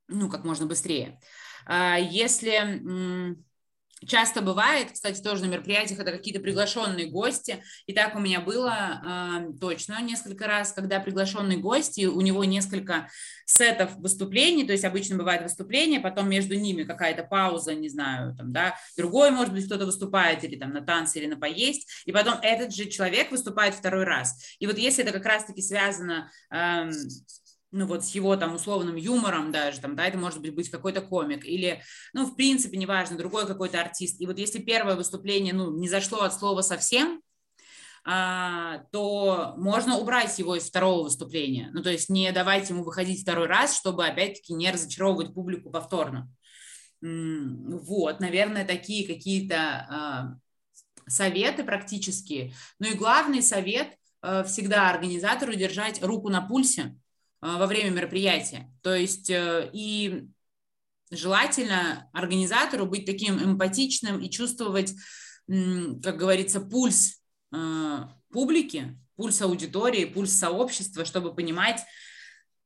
ну, 0.07 0.29
как 0.29 0.43
можно 0.43 0.65
быстрее. 0.65 1.19
А, 1.65 1.97
Если 1.97 3.37
часто 4.05 4.41
бывает, 4.41 4.91
кстати, 4.91 5.21
тоже 5.21 5.43
на 5.43 5.47
мероприятиях, 5.47 5.99
это 5.99 6.11
какие-то 6.11 6.39
приглашенные 6.39 7.07
гости, 7.07 7.63
и 7.87 7.93
так 7.93 8.15
у 8.15 8.19
меня 8.19 8.41
было 8.41 8.71
а, 8.71 9.45
точно 9.59 10.01
несколько 10.01 10.45
раз, 10.45 10.71
когда 10.71 10.99
приглашенный 10.99 11.57
гость, 11.57 11.97
и 11.97 12.07
у 12.07 12.21
него 12.21 12.43
несколько 12.43 13.09
сетов 13.45 13.95
выступлений, 13.97 14.65
то 14.65 14.71
есть 14.71 14.85
обычно 14.85 15.17
бывает 15.17 15.41
выступление, 15.41 15.99
потом 15.99 16.29
между 16.29 16.55
ними 16.55 16.83
какая-то 16.83 17.23
пауза, 17.23 17.73
не 17.73 17.89
знаю, 17.89 18.35
там, 18.35 18.51
да, 18.53 18.75
другой, 18.95 19.31
может 19.31 19.53
быть, 19.53 19.65
кто-то 19.65 19.85
выступает 19.85 20.43
или 20.43 20.57
там 20.57 20.73
на 20.73 20.81
танцы, 20.81 21.19
или 21.19 21.27
на 21.27 21.37
поесть, 21.37 22.03
и 22.05 22.11
потом 22.11 22.35
этот 22.41 22.73
же 22.73 22.85
человек 22.85 23.31
выступает 23.31 23.73
второй 23.73 24.03
раз. 24.03 24.55
И 24.59 24.67
вот 24.67 24.77
если 24.77 25.03
это 25.03 25.13
как 25.13 25.25
раз-таки 25.25 25.61
связано 25.61 26.29
эм, 26.51 26.91
ну 27.71 27.85
вот 27.85 28.05
с 28.05 28.15
его 28.15 28.35
там 28.37 28.55
условным 28.55 28.95
юмором 28.95 29.51
даже, 29.51 29.81
там, 29.81 29.95
да, 29.95 30.05
это 30.05 30.17
может 30.17 30.41
быть, 30.41 30.55
быть 30.55 30.69
какой-то 30.69 31.01
комик 31.01 31.45
или, 31.45 31.81
ну, 32.13 32.25
в 32.25 32.35
принципе, 32.35 32.77
неважно, 32.77 33.17
другой 33.17 33.45
какой-то 33.45 33.81
артист. 33.81 34.21
И 34.21 34.25
вот 34.25 34.39
если 34.39 34.59
первое 34.59 34.95
выступление, 34.95 35.53
ну, 35.53 35.77
не 35.77 35.89
зашло 35.89 36.21
от 36.21 36.33
слова 36.33 36.61
совсем, 36.61 37.21
а, 38.09 38.85
то 38.93 39.53
можно 39.57 39.97
убрать 39.97 40.39
его 40.39 40.55
из 40.55 40.63
второго 40.63 41.03
выступления. 41.03 41.69
Ну, 41.73 41.83
то 41.83 41.91
есть 41.91 42.09
не 42.09 42.31
давать 42.31 42.69
ему 42.69 42.83
выходить 42.83 43.21
второй 43.21 43.47
раз, 43.47 43.77
чтобы, 43.77 44.07
опять-таки, 44.07 44.53
не 44.53 44.71
разочаровывать 44.71 45.33
публику 45.33 45.69
повторно. 45.69 46.31
Вот, 47.01 48.19
наверное, 48.21 48.65
такие 48.65 49.05
какие-то 49.05 49.57
а, 49.57 50.35
советы 51.07 51.63
практические. 51.63 52.53
Ну 52.79 52.87
и 52.87 52.95
главный 52.95 53.41
совет 53.41 53.89
а, 54.21 54.43
всегда 54.43 54.89
организатору 54.89 55.53
держать 55.53 56.01
руку 56.01 56.29
на 56.29 56.41
пульсе, 56.41 56.95
во 57.41 57.67
время 57.67 57.91
мероприятия. 57.91 58.71
То 58.81 58.95
есть 58.95 59.29
э, 59.29 59.69
и 59.73 60.27
желательно 61.11 62.09
организатору 62.13 62.85
быть 62.85 63.05
таким 63.05 63.37
эмпатичным 63.43 64.19
и 64.19 64.29
чувствовать, 64.29 64.93
как 65.47 66.17
говорится, 66.17 66.59
пульс 66.59 67.21
э, 67.53 67.99
публики, 68.31 68.97
пульс 69.15 69.41
аудитории, 69.41 70.05
пульс 70.05 70.33
сообщества, 70.33 71.05
чтобы 71.05 71.33
понимать, 71.33 71.81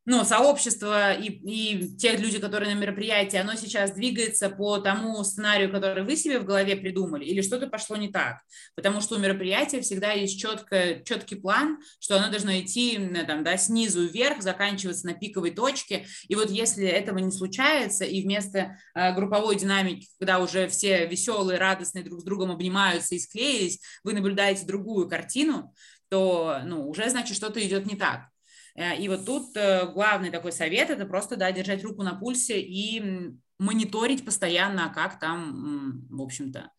ну, 0.06 0.24
сообщество 0.26 1.14
и, 1.14 1.28
и 1.28 1.96
те 1.96 2.18
люди, 2.18 2.40
которые 2.40 2.74
на 2.74 2.80
мероприятии, 2.80 3.38
оно 3.38 3.54
сейчас 3.54 3.92
двигается 3.92 4.50
по 4.50 4.80
тому 4.80 5.24
сценарию, 5.24 5.72
который 5.72 6.04
вы 6.04 6.16
себе 6.16 6.40
в 6.40 6.44
голове 6.44 6.76
придумали, 6.76 7.24
или 7.24 7.42
что-то 7.42 7.68
пошло 7.68 7.96
не 7.98 8.10
так. 8.10 8.40
Потому 8.76 9.02
что 9.02 9.16
у 9.16 9.20
мероприятия 9.20 9.82
всегда 9.82 10.14
есть 10.14 10.40
четко, 10.40 11.04
четкий 11.06 11.36
план, 11.36 11.80
что 12.00 12.18
оно 12.18 12.32
должно 12.32 12.52
идти 12.60 12.98
там, 13.28 13.44
да, 13.44 13.58
снизу 13.58 14.08
вверх, 14.08 14.42
заканчиваться 14.42 15.06
на 15.06 15.14
пиковой 15.14 15.52
точке. 15.52 16.08
И 16.28 16.34
вот 16.34 16.50
если 16.50 16.88
этого 16.88 17.20
не 17.20 17.32
случается, 17.32 18.04
и 18.04 18.24
вместо 18.24 18.78
э, 18.96 19.14
групповой 19.14 19.56
динамики, 19.56 20.08
когда 20.18 20.40
уже 20.40 20.68
все 20.68 21.06
веселые, 21.06 21.60
радостные 21.60 22.04
друг 22.04 22.22
с 22.22 22.24
другом 22.24 22.50
обнимаются 22.50 23.14
и 23.14 23.20
склеились, 23.20 23.80
вы 24.04 24.14
наблюдаете 24.14 24.66
другую 24.66 25.08
картину, 25.08 25.76
то 26.10 26.60
ну, 26.66 26.90
уже 26.90 27.10
значит 27.10 27.38
что-то 27.38 27.66
идет 27.66 27.86
не 27.86 27.96
так. 27.96 28.31
Э, 28.76 28.98
и 28.98 29.08
вот 29.08 29.26
тут 29.26 29.56
э, 29.56 29.92
главный 29.92 30.32
такой 30.32 30.52
совет– 30.52 30.90
это 30.92 31.06
просто, 31.06 31.36
да, 31.36 31.52
держать 31.52 31.84
руку 31.84 32.04
на 32.04 32.16
пульсе 32.16 32.60
и 32.60 33.32
мониторить 33.60 34.26
постоянно, 34.26 34.92
как 34.94 35.20
там, 35.20 36.08
в 36.10 36.22
общем-то, 36.22 36.72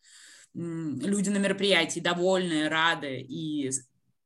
люди 0.55 1.29
на 1.31 1.39
мероприятии 1.39 2.01
довольны, 2.01 2.69
рады 2.69 3.21
и 3.21 3.71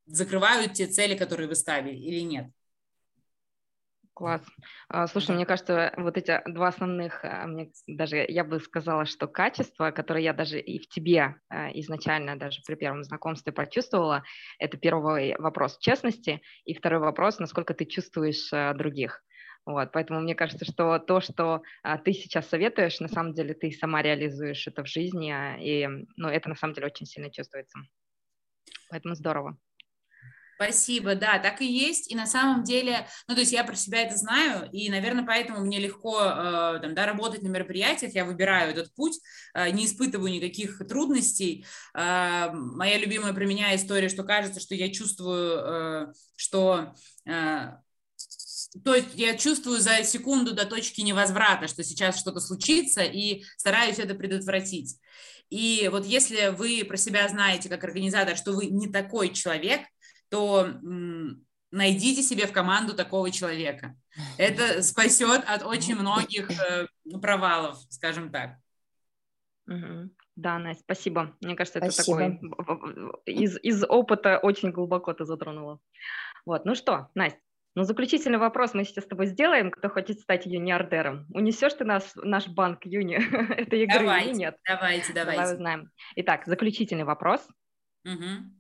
закрывают 0.07 0.73
те 0.73 0.87
цели, 0.87 1.17
которые 1.17 1.49
вы 1.49 1.55
ставили 1.55 1.97
или 1.97 2.21
нет. 2.21 2.51
Класс. 4.17 4.41
А, 4.89 5.07
слушай, 5.09 5.35
мне 5.35 5.45
кажется, 5.45 5.93
вот 5.99 6.17
эти 6.17 6.41
два 6.47 6.69
основных, 6.69 7.23
а, 7.23 7.47
мне 7.47 7.71
даже 7.87 8.25
я 8.27 8.45
бы 8.45 8.59
сказала, 8.61 9.05
что 9.05 9.29
качества, 9.29 9.91
которые 9.91 10.25
я 10.25 10.33
даже 10.33 10.59
и 10.59 10.79
в 10.79 10.89
тебе 10.89 11.35
а, 11.51 11.69
изначально 11.75 12.39
даже 12.39 12.63
при 12.67 12.77
первом 12.77 13.05
знакомстве 13.05 13.53
прочувствовала, 13.53 14.23
это 14.59 14.79
первый 14.79 15.37
вопрос 15.37 15.77
честности, 15.77 16.41
и 16.65 16.73
второй 16.73 17.01
вопрос, 17.01 17.39
насколько 17.41 17.75
ты 17.75 17.85
чувствуешь 17.85 18.49
других. 18.79 19.23
Вот, 19.67 19.93
поэтому 19.93 20.21
мне 20.21 20.35
кажется, 20.35 20.65
что 20.65 20.99
то, 20.99 21.21
что 21.21 21.61
а, 21.83 21.99
ты 21.99 22.15
сейчас 22.15 22.49
советуешь, 22.49 23.01
на 23.01 23.09
самом 23.09 23.35
деле 23.35 23.53
ты 23.53 23.71
сама 23.71 24.01
реализуешь 24.01 24.67
это 24.67 24.83
в 24.83 24.89
жизни, 24.89 25.35
и 25.61 25.87
ну, 26.17 26.29
это 26.29 26.49
на 26.49 26.55
самом 26.55 26.73
деле 26.73 26.87
очень 26.87 27.05
сильно 27.05 27.31
чувствуется. 27.31 27.79
Поэтому 28.89 29.15
здорово. 29.15 29.59
Спасибо, 30.57 31.15
да, 31.15 31.39
так 31.39 31.61
и 31.61 31.67
есть. 31.67 32.11
И 32.11 32.15
на 32.15 32.27
самом 32.27 32.65
деле, 32.65 33.07
ну, 33.29 33.35
то 33.35 33.41
есть 33.41 33.53
я 33.53 33.63
про 33.63 33.75
себя 33.75 34.01
это 34.01 34.17
знаю, 34.17 34.71
и, 34.73 34.89
наверное, 34.89 35.27
поэтому 35.27 35.61
мне 35.61 35.79
легко 35.79 36.19
э, 36.19 36.79
там, 36.81 36.95
да, 36.95 37.05
работать 37.05 37.43
на 37.43 37.49
мероприятиях, 37.49 38.15
я 38.15 38.25
выбираю 38.25 38.71
этот 38.71 38.95
путь, 38.95 39.21
э, 39.55 39.69
не 39.69 39.85
испытываю 39.85 40.33
никаких 40.33 40.79
трудностей. 40.89 41.67
Э, 41.95 42.49
моя 42.53 42.97
любимая 42.97 43.35
про 43.35 43.45
меня 43.45 43.77
история, 43.77 44.09
что 44.09 44.25
кажется, 44.25 44.59
что 44.59 44.75
я 44.75 44.91
чувствую, 44.91 45.59
э, 45.59 46.13
что... 46.37 46.95
Э, 47.27 47.73
то 48.83 48.95
есть 48.95 49.09
я 49.15 49.37
чувствую 49.37 49.79
за 49.81 50.05
секунду 50.05 50.55
до 50.55 50.65
точки 50.65 51.03
невозврата, 51.03 51.69
что 51.69 51.85
сейчас 51.85 52.19
что-то 52.19 52.41
случится, 52.41 53.03
и 53.03 53.45
стараюсь 53.59 53.99
это 53.99 54.15
предотвратить. 54.15 54.99
И 55.51 55.89
вот 55.93 56.05
если 56.05 56.49
вы 56.49 56.85
про 56.85 56.97
себя 56.97 57.29
знаете 57.29 57.69
как 57.69 57.85
организатор, 57.85 58.37
что 58.37 58.53
вы 58.53 58.67
не 58.67 58.89
такой 58.89 59.33
человек, 59.33 59.83
то 60.29 60.69
найдите 61.71 62.23
себе 62.23 62.47
в 62.47 62.53
команду 62.53 62.95
такого 62.95 63.31
человека. 63.31 63.97
Это 64.39 64.83
спасет 64.83 65.45
от 65.47 65.63
очень 65.63 65.95
многих 65.95 66.51
э, 66.51 66.87
провалов, 67.21 67.79
скажем 67.91 68.31
так. 68.31 68.57
Да, 70.37 70.59
Настя, 70.59 70.83
спасибо. 70.85 71.37
Мне 71.41 71.57
кажется, 71.57 71.79
это 71.79 71.91
спасибо. 71.91 72.19
такой 72.19 73.13
из, 73.25 73.59
из 73.63 73.85
опыта 73.85 74.39
очень 74.39 74.71
глубоко 74.71 75.13
ты 75.13 75.25
затронула. 75.25 75.81
Вот, 76.45 76.65
ну 76.65 76.75
что, 76.75 77.09
Настя, 77.15 77.41
ну 77.75 77.83
заключительный 77.85 78.39
вопрос 78.39 78.75
мы 78.75 78.85
сейчас 78.85 79.05
с 79.05 79.09
тобой 79.09 79.27
сделаем. 79.27 79.71
Кто 79.71 79.89
хочет 79.89 80.21
стать 80.21 80.47
юниордером? 80.47 81.27
Унесешь 81.31 81.75
ты 81.75 81.85
наш, 81.85 82.05
наш 82.17 82.49
банк 82.49 82.85
юни 82.85 83.17
этой 83.61 83.83
игры 83.83 84.01
давайте, 84.01 84.31
или 84.31 84.37
нет? 84.39 84.57
Давайте, 84.67 85.13
давайте. 85.13 85.41
Давай 85.41 85.55
узнаем. 85.55 85.91
Итак, 86.17 86.45
заключительный 86.47 87.05
вопрос. 87.05 87.47
Угу. 88.05 88.51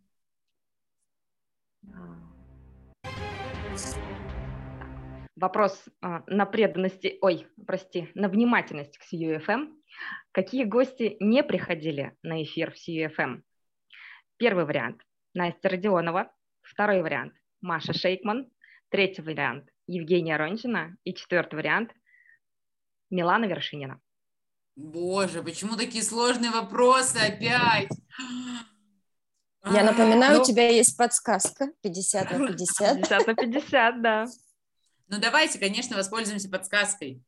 Вопрос 5.36 5.84
а, 6.00 6.22
на 6.26 6.46
преданности, 6.46 7.18
ой, 7.20 7.46
прости, 7.66 8.10
на 8.14 8.28
внимательность 8.28 8.96
к 8.96 9.02
CUFM. 9.12 9.74
Какие 10.32 10.64
гости 10.64 11.16
не 11.20 11.42
приходили 11.42 12.16
на 12.22 12.42
эфир 12.42 12.72
в 12.72 12.76
CUFM? 12.76 13.42
Первый 14.38 14.64
вариант– 14.64 15.02
Настя 15.34 15.68
Родионова. 15.68 16.32
Второй 16.62 17.02
вариант– 17.02 17.34
Маша 17.60 17.92
Шейкман. 17.92 18.50
Третий 18.88 19.20
вариант– 19.20 19.68
Евгения 19.86 20.38
Рончина. 20.38 20.96
И 21.04 21.12
четвертый 21.12 21.56
вариант– 21.56 21.92
Милана 23.10 23.44
Вершинина. 23.44 24.00
Боже, 24.74 25.42
почему 25.42 25.76
такие 25.76 26.02
сложные 26.02 26.50
вопросы 26.50 27.16
опять? 27.16 27.90
Я 29.72 29.82
напоминаю, 29.82 30.36
ну, 30.36 30.42
у 30.42 30.44
тебя 30.44 30.68
есть 30.68 30.96
подсказка 30.96 31.72
50 31.82 32.30
на 32.30 32.46
50. 32.48 32.96
50 32.96 33.26
на 33.26 33.34
50, 33.34 34.02
да. 34.02 34.26
Ну 35.08 35.18
давайте, 35.18 35.58
конечно, 35.58 35.96
воспользуемся 35.96 36.48
подсказкой. 36.48 37.22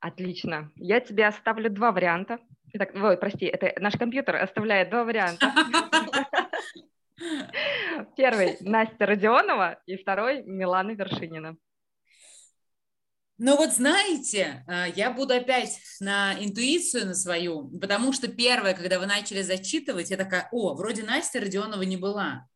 Отлично. 0.00 0.72
Я 0.76 1.00
тебе 1.00 1.26
оставлю 1.26 1.70
два 1.70 1.92
варианта. 1.92 2.38
Итак, 2.72 2.90
ой, 2.94 3.16
прости, 3.16 3.46
это 3.46 3.72
наш 3.80 3.96
компьютер 3.96 4.36
оставляет 4.36 4.90
два 4.90 5.04
варианта. 5.04 5.52
Первый– 8.16 8.56
Настя 8.60 9.06
Родионова, 9.06 9.78
и 9.86 9.96
второй– 9.96 10.42
Милана 10.44 10.92
Вершинина. 10.92 11.56
Ну 13.42 13.56
вот 13.56 13.72
знаете, 13.72 14.66
э, 14.68 14.92
я 14.94 15.10
буду 15.10 15.32
опять 15.32 15.80
на 15.98 16.34
интуицию 16.44 17.06
на 17.06 17.14
свою, 17.14 17.70
потому 17.80 18.12
что 18.12 18.28
первое, 18.28 18.74
когда 18.74 18.98
вы 18.98 19.06
начали 19.06 19.40
зачитывать, 19.40 20.10
я 20.10 20.18
такая, 20.18 20.50
о, 20.52 20.74
вроде 20.74 21.04
Настя 21.04 21.40
Родионова 21.40 21.80
не 21.80 21.96
была. 21.96 22.46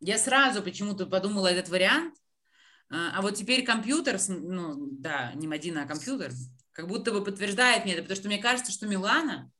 Я 0.00 0.16
сразу 0.16 0.62
почему-то 0.62 1.04
подумала 1.04 1.48
этот 1.48 1.68
вариант, 1.68 2.14
э, 2.14 2.94
а 2.94 3.20
вот 3.20 3.34
теперь 3.34 3.62
компьютер, 3.62 4.18
ну 4.28 4.88
да, 4.92 5.34
не 5.34 5.46
Мадина, 5.46 5.82
а 5.82 5.86
компьютер, 5.86 6.32
как 6.72 6.88
будто 6.88 7.12
бы 7.12 7.22
подтверждает 7.22 7.84
мне 7.84 7.92
это, 7.92 8.02
потому 8.04 8.16
что 8.16 8.28
мне 8.28 8.38
кажется, 8.38 8.72
что 8.72 8.86
Милана 8.86 9.52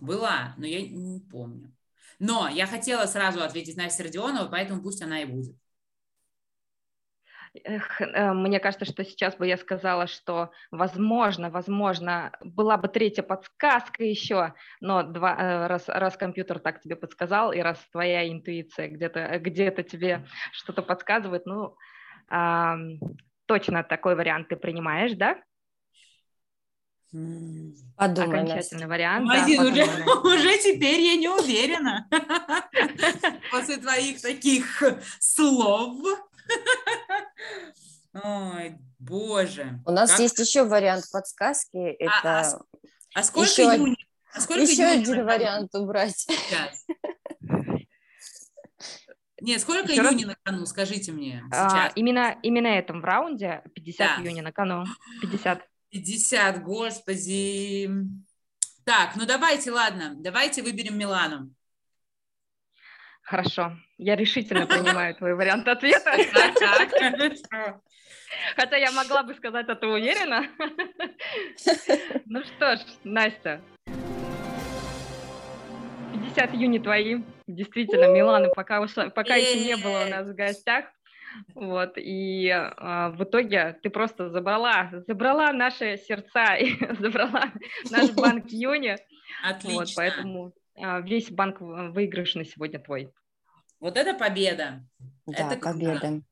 была, 0.00 0.54
но 0.56 0.66
я 0.66 0.88
не 0.88 1.18
помню. 1.18 1.74
Но 2.20 2.48
я 2.48 2.68
хотела 2.68 3.06
сразу 3.06 3.42
ответить 3.42 3.76
Настя 3.76 4.04
Родионова, 4.04 4.48
поэтому 4.48 4.82
пусть 4.82 5.02
она 5.02 5.20
и 5.20 5.24
будет. 5.24 5.56
Э, 7.64 8.32
мне 8.32 8.60
кажется, 8.60 8.84
что 8.84 9.04
сейчас 9.04 9.36
бы 9.36 9.46
я 9.46 9.56
сказала, 9.56 10.06
что 10.06 10.50
возможно, 10.70 11.50
возможно, 11.50 12.32
была 12.40 12.76
бы 12.76 12.88
третья 12.88 13.22
подсказка 13.22 14.04
еще, 14.04 14.54
но 14.80 15.02
два, 15.02 15.36
э, 15.36 15.66
раз, 15.66 15.88
раз 15.88 16.16
компьютер 16.16 16.58
так 16.58 16.80
тебе 16.80 16.96
подсказал, 16.96 17.52
и 17.52 17.60
раз 17.60 17.78
твоя 17.92 18.28
интуиция 18.28 18.88
где-то 18.88 19.38
где 19.38 19.70
тебе 19.82 20.26
что-то 20.52 20.82
подсказывает, 20.82 21.46
ну, 21.46 21.76
а, 22.30 22.76
точно 23.46 23.82
такой 23.82 24.14
вариант 24.14 24.48
ты 24.48 24.56
принимаешь, 24.56 25.12
да? 25.14 25.38
Подумай, 27.10 28.42
Окончательный 28.42 28.86
вариант. 28.86 29.26
Мазин, 29.26 29.62
да, 29.62 29.68
уже, 29.70 30.36
уже 30.36 30.58
теперь 30.58 31.00
я 31.00 31.16
не 31.16 31.28
уверена. 31.28 32.06
После 33.50 33.78
твоих 33.78 34.20
таких 34.20 34.82
слов. 35.18 35.96
Ой, 38.14 38.76
боже. 38.98 39.80
У 39.86 39.90
нас 39.90 40.10
как... 40.10 40.20
есть 40.20 40.38
еще 40.38 40.64
вариант 40.64 41.04
подсказки. 41.12 41.76
А, 41.76 41.90
Это 41.98 42.40
а, 42.40 42.60
а 43.14 43.22
сколько 43.22 43.50
еще, 43.50 43.62
июня? 43.62 43.96
А 44.32 44.40
сколько 44.40 44.62
еще 44.62 44.82
июня 44.82 45.00
один 45.00 45.24
вариант 45.24 45.74
убрать. 45.74 46.16
Сейчас. 46.18 46.86
Нет, 49.40 49.60
сколько 49.60 49.92
Еще 49.92 50.02
июня 50.02 50.26
раз? 50.26 50.36
на 50.36 50.36
кону, 50.42 50.66
скажите 50.66 51.12
мне 51.12 51.44
а, 51.52 51.68
сейчас. 51.68 51.72
А, 51.72 51.92
именно, 51.94 52.36
именно 52.42 52.66
этом 52.66 53.00
в 53.00 53.04
раунде 53.04 53.62
50 53.74 53.98
да. 53.98 54.22
июня 54.22 54.42
на 54.42 54.52
кону. 54.52 54.84
50. 55.20 55.62
50, 55.90 56.62
господи. 56.64 57.88
Так, 58.84 59.14
ну 59.16 59.26
давайте, 59.26 59.70
ладно, 59.70 60.14
давайте 60.16 60.62
выберем 60.62 60.98
Милану. 60.98 61.54
Хорошо, 63.22 63.76
я 63.98 64.16
решительно 64.16 64.66
принимаю 64.66 65.14
твой 65.14 65.34
вариант 65.34 65.68
ответа. 65.68 66.12
Хотя 68.56 68.76
я 68.76 68.92
могла 68.92 69.22
бы 69.22 69.34
сказать 69.34 69.68
это 69.68 69.86
уверенно. 69.86 70.46
Ну 72.26 72.42
что 72.44 72.76
ж, 72.76 72.80
Настя, 73.04 73.60
50 76.12 76.54
июня 76.54 76.80
твои. 76.80 77.22
Действительно, 77.46 78.12
Милана 78.12 78.48
пока, 78.50 78.80
ушла, 78.80 79.08
пока 79.08 79.34
еще 79.34 79.64
не 79.64 79.76
было 79.76 80.04
у 80.04 80.08
нас 80.08 80.26
в 80.26 80.34
гостях. 80.34 80.84
Вот, 81.54 81.94
и 81.96 82.48
а, 82.50 83.10
в 83.10 83.22
итоге 83.24 83.78
ты 83.82 83.90
просто 83.90 84.30
забрала, 84.30 84.90
забрала 85.06 85.52
наши 85.52 85.96
сердца 85.96 86.54
и 86.54 86.72
забрала 87.00 87.52
наш 87.90 88.12
банк 88.12 88.46
Юни. 88.48 88.96
Отлично. 89.42 89.80
Вот, 89.80 89.88
поэтому 89.96 90.52
а, 90.76 91.00
весь 91.00 91.30
банк 91.30 91.60
выигрышный 91.60 92.44
сегодня 92.44 92.78
твой. 92.78 93.10
Вот 93.80 93.96
это 93.96 94.14
победа. 94.14 94.84
Да, 95.26 95.52
Это 95.52 95.60
победа. 95.60 96.22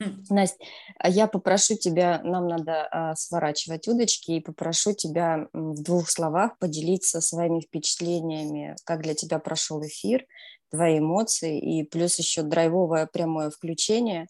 Хм. 0.00 0.24
Настя, 0.30 0.64
а 0.98 1.08
я 1.08 1.26
попрошу 1.26 1.76
тебя, 1.76 2.20
нам 2.22 2.48
надо 2.48 2.88
а, 2.90 3.14
сворачивать 3.14 3.88
удочки, 3.88 4.32
и 4.32 4.40
попрошу 4.40 4.94
тебя 4.94 5.48
в 5.52 5.82
двух 5.82 6.08
словах 6.08 6.58
поделиться 6.58 7.20
своими 7.20 7.60
впечатлениями, 7.60 8.76
как 8.84 9.02
для 9.02 9.14
тебя 9.14 9.38
прошел 9.38 9.82
эфир, 9.82 10.26
твои 10.70 10.98
эмоции, 10.98 11.58
и 11.58 11.82
плюс 11.84 12.18
еще 12.18 12.42
драйвовое 12.42 13.06
прямое 13.06 13.50
включение. 13.50 14.26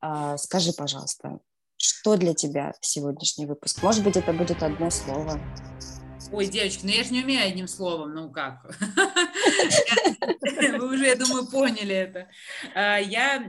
А, 0.00 0.36
Скажи, 0.36 0.72
пожалуйста, 0.72 1.38
что 1.76 2.16
для 2.16 2.34
тебя 2.34 2.72
сегодняшний 2.80 3.46
выпуск? 3.46 3.82
Может 3.82 4.04
быть, 4.04 4.16
это 4.16 4.32
будет 4.32 4.62
одно 4.62 4.90
слово. 4.90 5.40
Ой, 6.34 6.46
девочки, 6.48 6.80
ну 6.82 6.90
я 6.90 7.04
же 7.04 7.12
не 7.12 7.22
умею 7.22 7.46
одним 7.46 7.68
словом, 7.68 8.12
ну 8.12 8.28
как? 8.28 8.64
Вы 10.80 10.94
уже, 10.94 11.06
я 11.06 11.14
думаю, 11.14 11.46
поняли 11.46 11.94
это. 11.94 12.28
А, 12.74 12.98
Я 12.98 13.48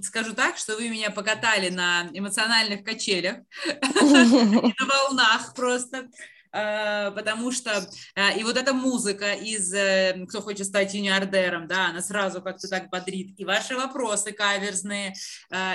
скажу 0.00 0.32
так, 0.32 0.56
что 0.56 0.76
вы 0.76 0.88
меня 0.88 1.10
покатали 1.10 1.68
на 1.68 2.08
эмоциональных 2.14 2.84
качелях, 2.84 3.36
на 4.00 4.86
волнах 4.86 5.52
просто. 5.54 6.08
А, 6.54 7.10
Потому 7.10 7.50
что 7.50 7.86
а, 8.14 8.30
и 8.30 8.44
вот 8.44 8.56
эта 8.56 8.72
музыка 8.72 9.32
из 9.32 9.72
э, 9.74 10.24
«Кто 10.28 10.40
хочет 10.40 10.66
стать 10.66 10.94
юниордером», 10.94 11.66
да, 11.66 11.88
она 11.88 12.00
сразу 12.00 12.40
как-то 12.40 12.68
так 12.68 12.90
бодрит. 12.90 13.34
И 13.38 13.44
ваши 13.44 13.74
вопросы 13.74 14.30
каверзные, 14.32 15.14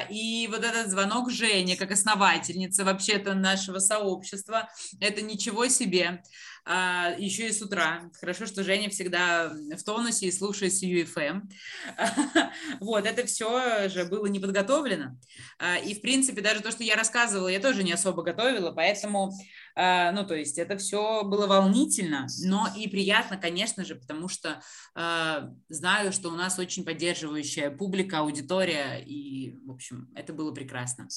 и 0.09 0.47
вот 0.49 0.63
этот 0.63 0.89
звонок 0.89 1.29
Жене, 1.29 1.75
как 1.75 1.91
основательницы 1.91 2.85
вообще-то 2.85 3.33
нашего 3.33 3.79
сообщества, 3.79 4.69
это 5.01 5.21
ничего 5.21 5.67
себе. 5.67 6.23
А, 6.71 7.15
еще 7.17 7.47
и 7.47 7.51
с 7.51 7.63
утра. 7.63 8.11
Хорошо, 8.19 8.45
что 8.45 8.63
Женя 8.63 8.91
всегда 8.91 9.49
в 9.49 9.83
тонусе 9.83 10.27
и 10.27 10.31
слушает 10.31 10.71
UFM. 10.73 11.49
Вот, 12.79 13.05
это 13.07 13.25
все 13.25 13.89
же 13.89 14.05
было 14.05 14.27
не 14.27 14.39
подготовлено. 14.39 15.17
А, 15.57 15.77
И, 15.77 15.95
в 15.95 16.01
принципе, 16.01 16.41
даже 16.41 16.61
то, 16.61 16.69
что 16.69 16.83
я 16.83 16.95
рассказывала, 16.95 17.47
я 17.47 17.59
тоже 17.59 17.83
не 17.83 17.91
особо 17.91 18.21
готовила, 18.21 18.71
поэтому, 18.71 19.33
а, 19.75 20.11
ну, 20.11 20.27
то 20.27 20.35
есть 20.35 20.59
это 20.59 20.77
все 20.77 21.23
было 21.23 21.47
волнительно, 21.47 22.27
но 22.45 22.67
и 22.77 22.87
приятно, 22.87 23.37
конечно 23.37 23.83
же, 23.83 23.95
потому 23.95 24.27
что 24.27 24.61
а, 24.93 25.49
знаю, 25.69 26.11
что 26.11 26.29
у 26.29 26.35
нас 26.35 26.59
очень 26.59 26.85
поддерживающая 26.85 27.71
публика, 27.71 28.19
аудитория, 28.19 29.03
и, 29.03 29.55
в 29.65 29.71
общем, 29.71 30.11
это 30.15 30.33
было 30.33 30.51
прекрасно. 30.51 31.07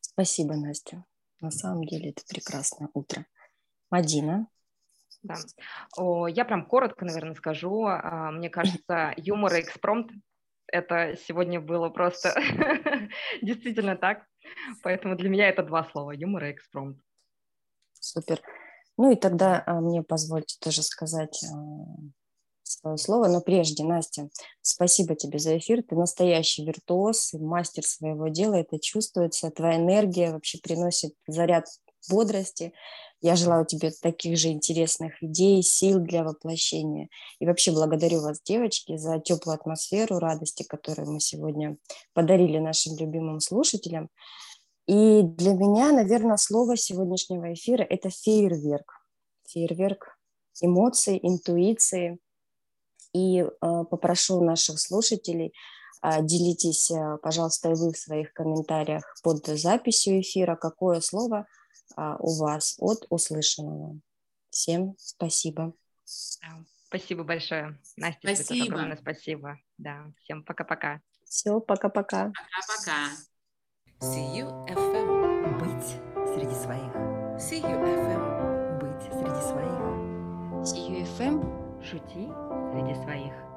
Спасибо, 0.00 0.54
Настя. 0.54 1.04
На 1.40 1.50
самом 1.50 1.84
деле 1.86 2.10
это 2.10 2.22
прекрасное 2.28 2.88
утро. 2.94 3.26
Мадина. 3.90 4.46
Да. 5.22 5.34
О, 5.96 6.28
я 6.28 6.44
прям 6.44 6.66
коротко, 6.66 7.04
наверное, 7.04 7.34
скажу. 7.34 7.84
А, 7.86 8.30
Мне 8.30 8.50
кажется, 8.50 9.14
юмор 9.16 9.54
и 9.54 9.60
экспромт 9.60 10.10
это 10.70 11.16
сегодня 11.26 11.60
было 11.60 11.88
просто 11.88 12.34
действительно 13.42 13.96
так. 13.96 14.24
Поэтому 14.82 15.16
для 15.16 15.28
меня 15.28 15.48
это 15.48 15.62
два 15.62 15.84
слова– 15.84 16.10
юмор 16.12 16.44
и 16.44 16.52
экспромт. 16.52 16.98
Супер. 18.00 18.40
Ну 18.96 19.12
и 19.12 19.16
тогда 19.16 19.62
а, 19.66 19.80
мне 19.80 20.02
позвольте 20.02 20.56
тоже 20.60 20.82
сказать 20.82 21.42
а, 21.44 21.56
свое 22.62 22.96
слово. 22.96 23.28
Но 23.28 23.40
прежде, 23.40 23.84
Настя, 23.84 24.28
спасибо 24.60 25.14
тебе 25.16 25.38
за 25.38 25.58
эфир. 25.58 25.82
Ты 25.82 25.96
настоящий 25.96 26.64
виртуоз, 26.64 27.32
мастер 27.34 27.84
своего 27.84 28.28
дела. 28.28 28.54
Это 28.54 28.78
чувствуется. 28.78 29.50
Твоя 29.50 29.76
энергия 29.76 30.32
вообще 30.32 30.58
приносит 30.58 31.14
заряд 31.26 31.66
бодрости. 32.10 32.72
Я 33.20 33.34
желаю 33.34 33.66
тебе 33.66 33.90
таких 33.90 34.38
же 34.38 34.48
интересных 34.48 35.22
идей, 35.22 35.62
сил 35.62 35.98
для 35.98 36.22
воплощения. 36.22 37.08
И 37.40 37.46
вообще 37.46 37.72
благодарю 37.72 38.22
вас, 38.22 38.40
девочки, 38.42 38.96
за 38.96 39.18
теплую 39.18 39.56
атмосферу 39.56 40.18
радости, 40.18 40.62
которую 40.62 41.10
мы 41.10 41.20
сегодня 41.20 41.76
подарили 42.12 42.58
нашим 42.58 42.96
любимым 42.96 43.40
слушателям. 43.40 44.08
И 44.86 45.22
для 45.22 45.52
меня, 45.52 45.92
наверное, 45.92 46.36
слово 46.36 46.76
сегодняшнего 46.76 47.52
эфира– 47.52 47.82
это 47.90 48.08
фейерверк. 48.08 48.92
Фейерверк 49.48 50.18
эмоций, 50.60 51.18
интуиции. 51.22 52.18
И 53.14 53.40
э, 53.40 53.48
попрошу 53.60 54.42
наших 54.44 54.78
слушателей, 54.78 55.54
э, 56.02 56.22
делитесь, 56.22 56.90
э, 56.90 57.18
пожалуйста, 57.22 57.70
и 57.70 57.74
вы 57.74 57.92
в 57.92 57.98
своих 57.98 58.32
комментариях 58.32 59.04
под 59.22 59.46
записью 59.46 60.20
эфира, 60.20 60.56
какое 60.56 61.00
слово 61.00 61.46
у 61.96 62.38
вас 62.38 62.76
от 62.78 63.06
услышанного. 63.10 63.98
Всем 64.50 64.94
спасибо. 64.98 65.74
Спасибо 66.86 67.22
большое. 67.24 67.78
Настя, 67.96 68.34
Спасибо. 68.34 68.74
огромное 68.74 68.96
спасибо. 68.96 69.58
Да, 69.76 70.10
всем 70.22 70.42
пока-пока. 70.42 71.00
Все, 71.24 71.60
пока-пока. 71.60 72.32
Пока-пока. 72.32 73.10
See 74.00 74.38
you 74.38 74.48
FM. 74.66 75.58
Быть 75.58 75.86
среди 76.34 76.54
своих. 76.54 76.92
See 77.38 77.62
you 77.62 77.78
FM. 77.84 78.78
Быть 78.80 79.02
среди 79.12 79.40
своих. 79.42 79.98
CUFM. 80.64 81.82
Шути 81.82 82.28
среди 82.72 82.94
своих. 83.02 83.47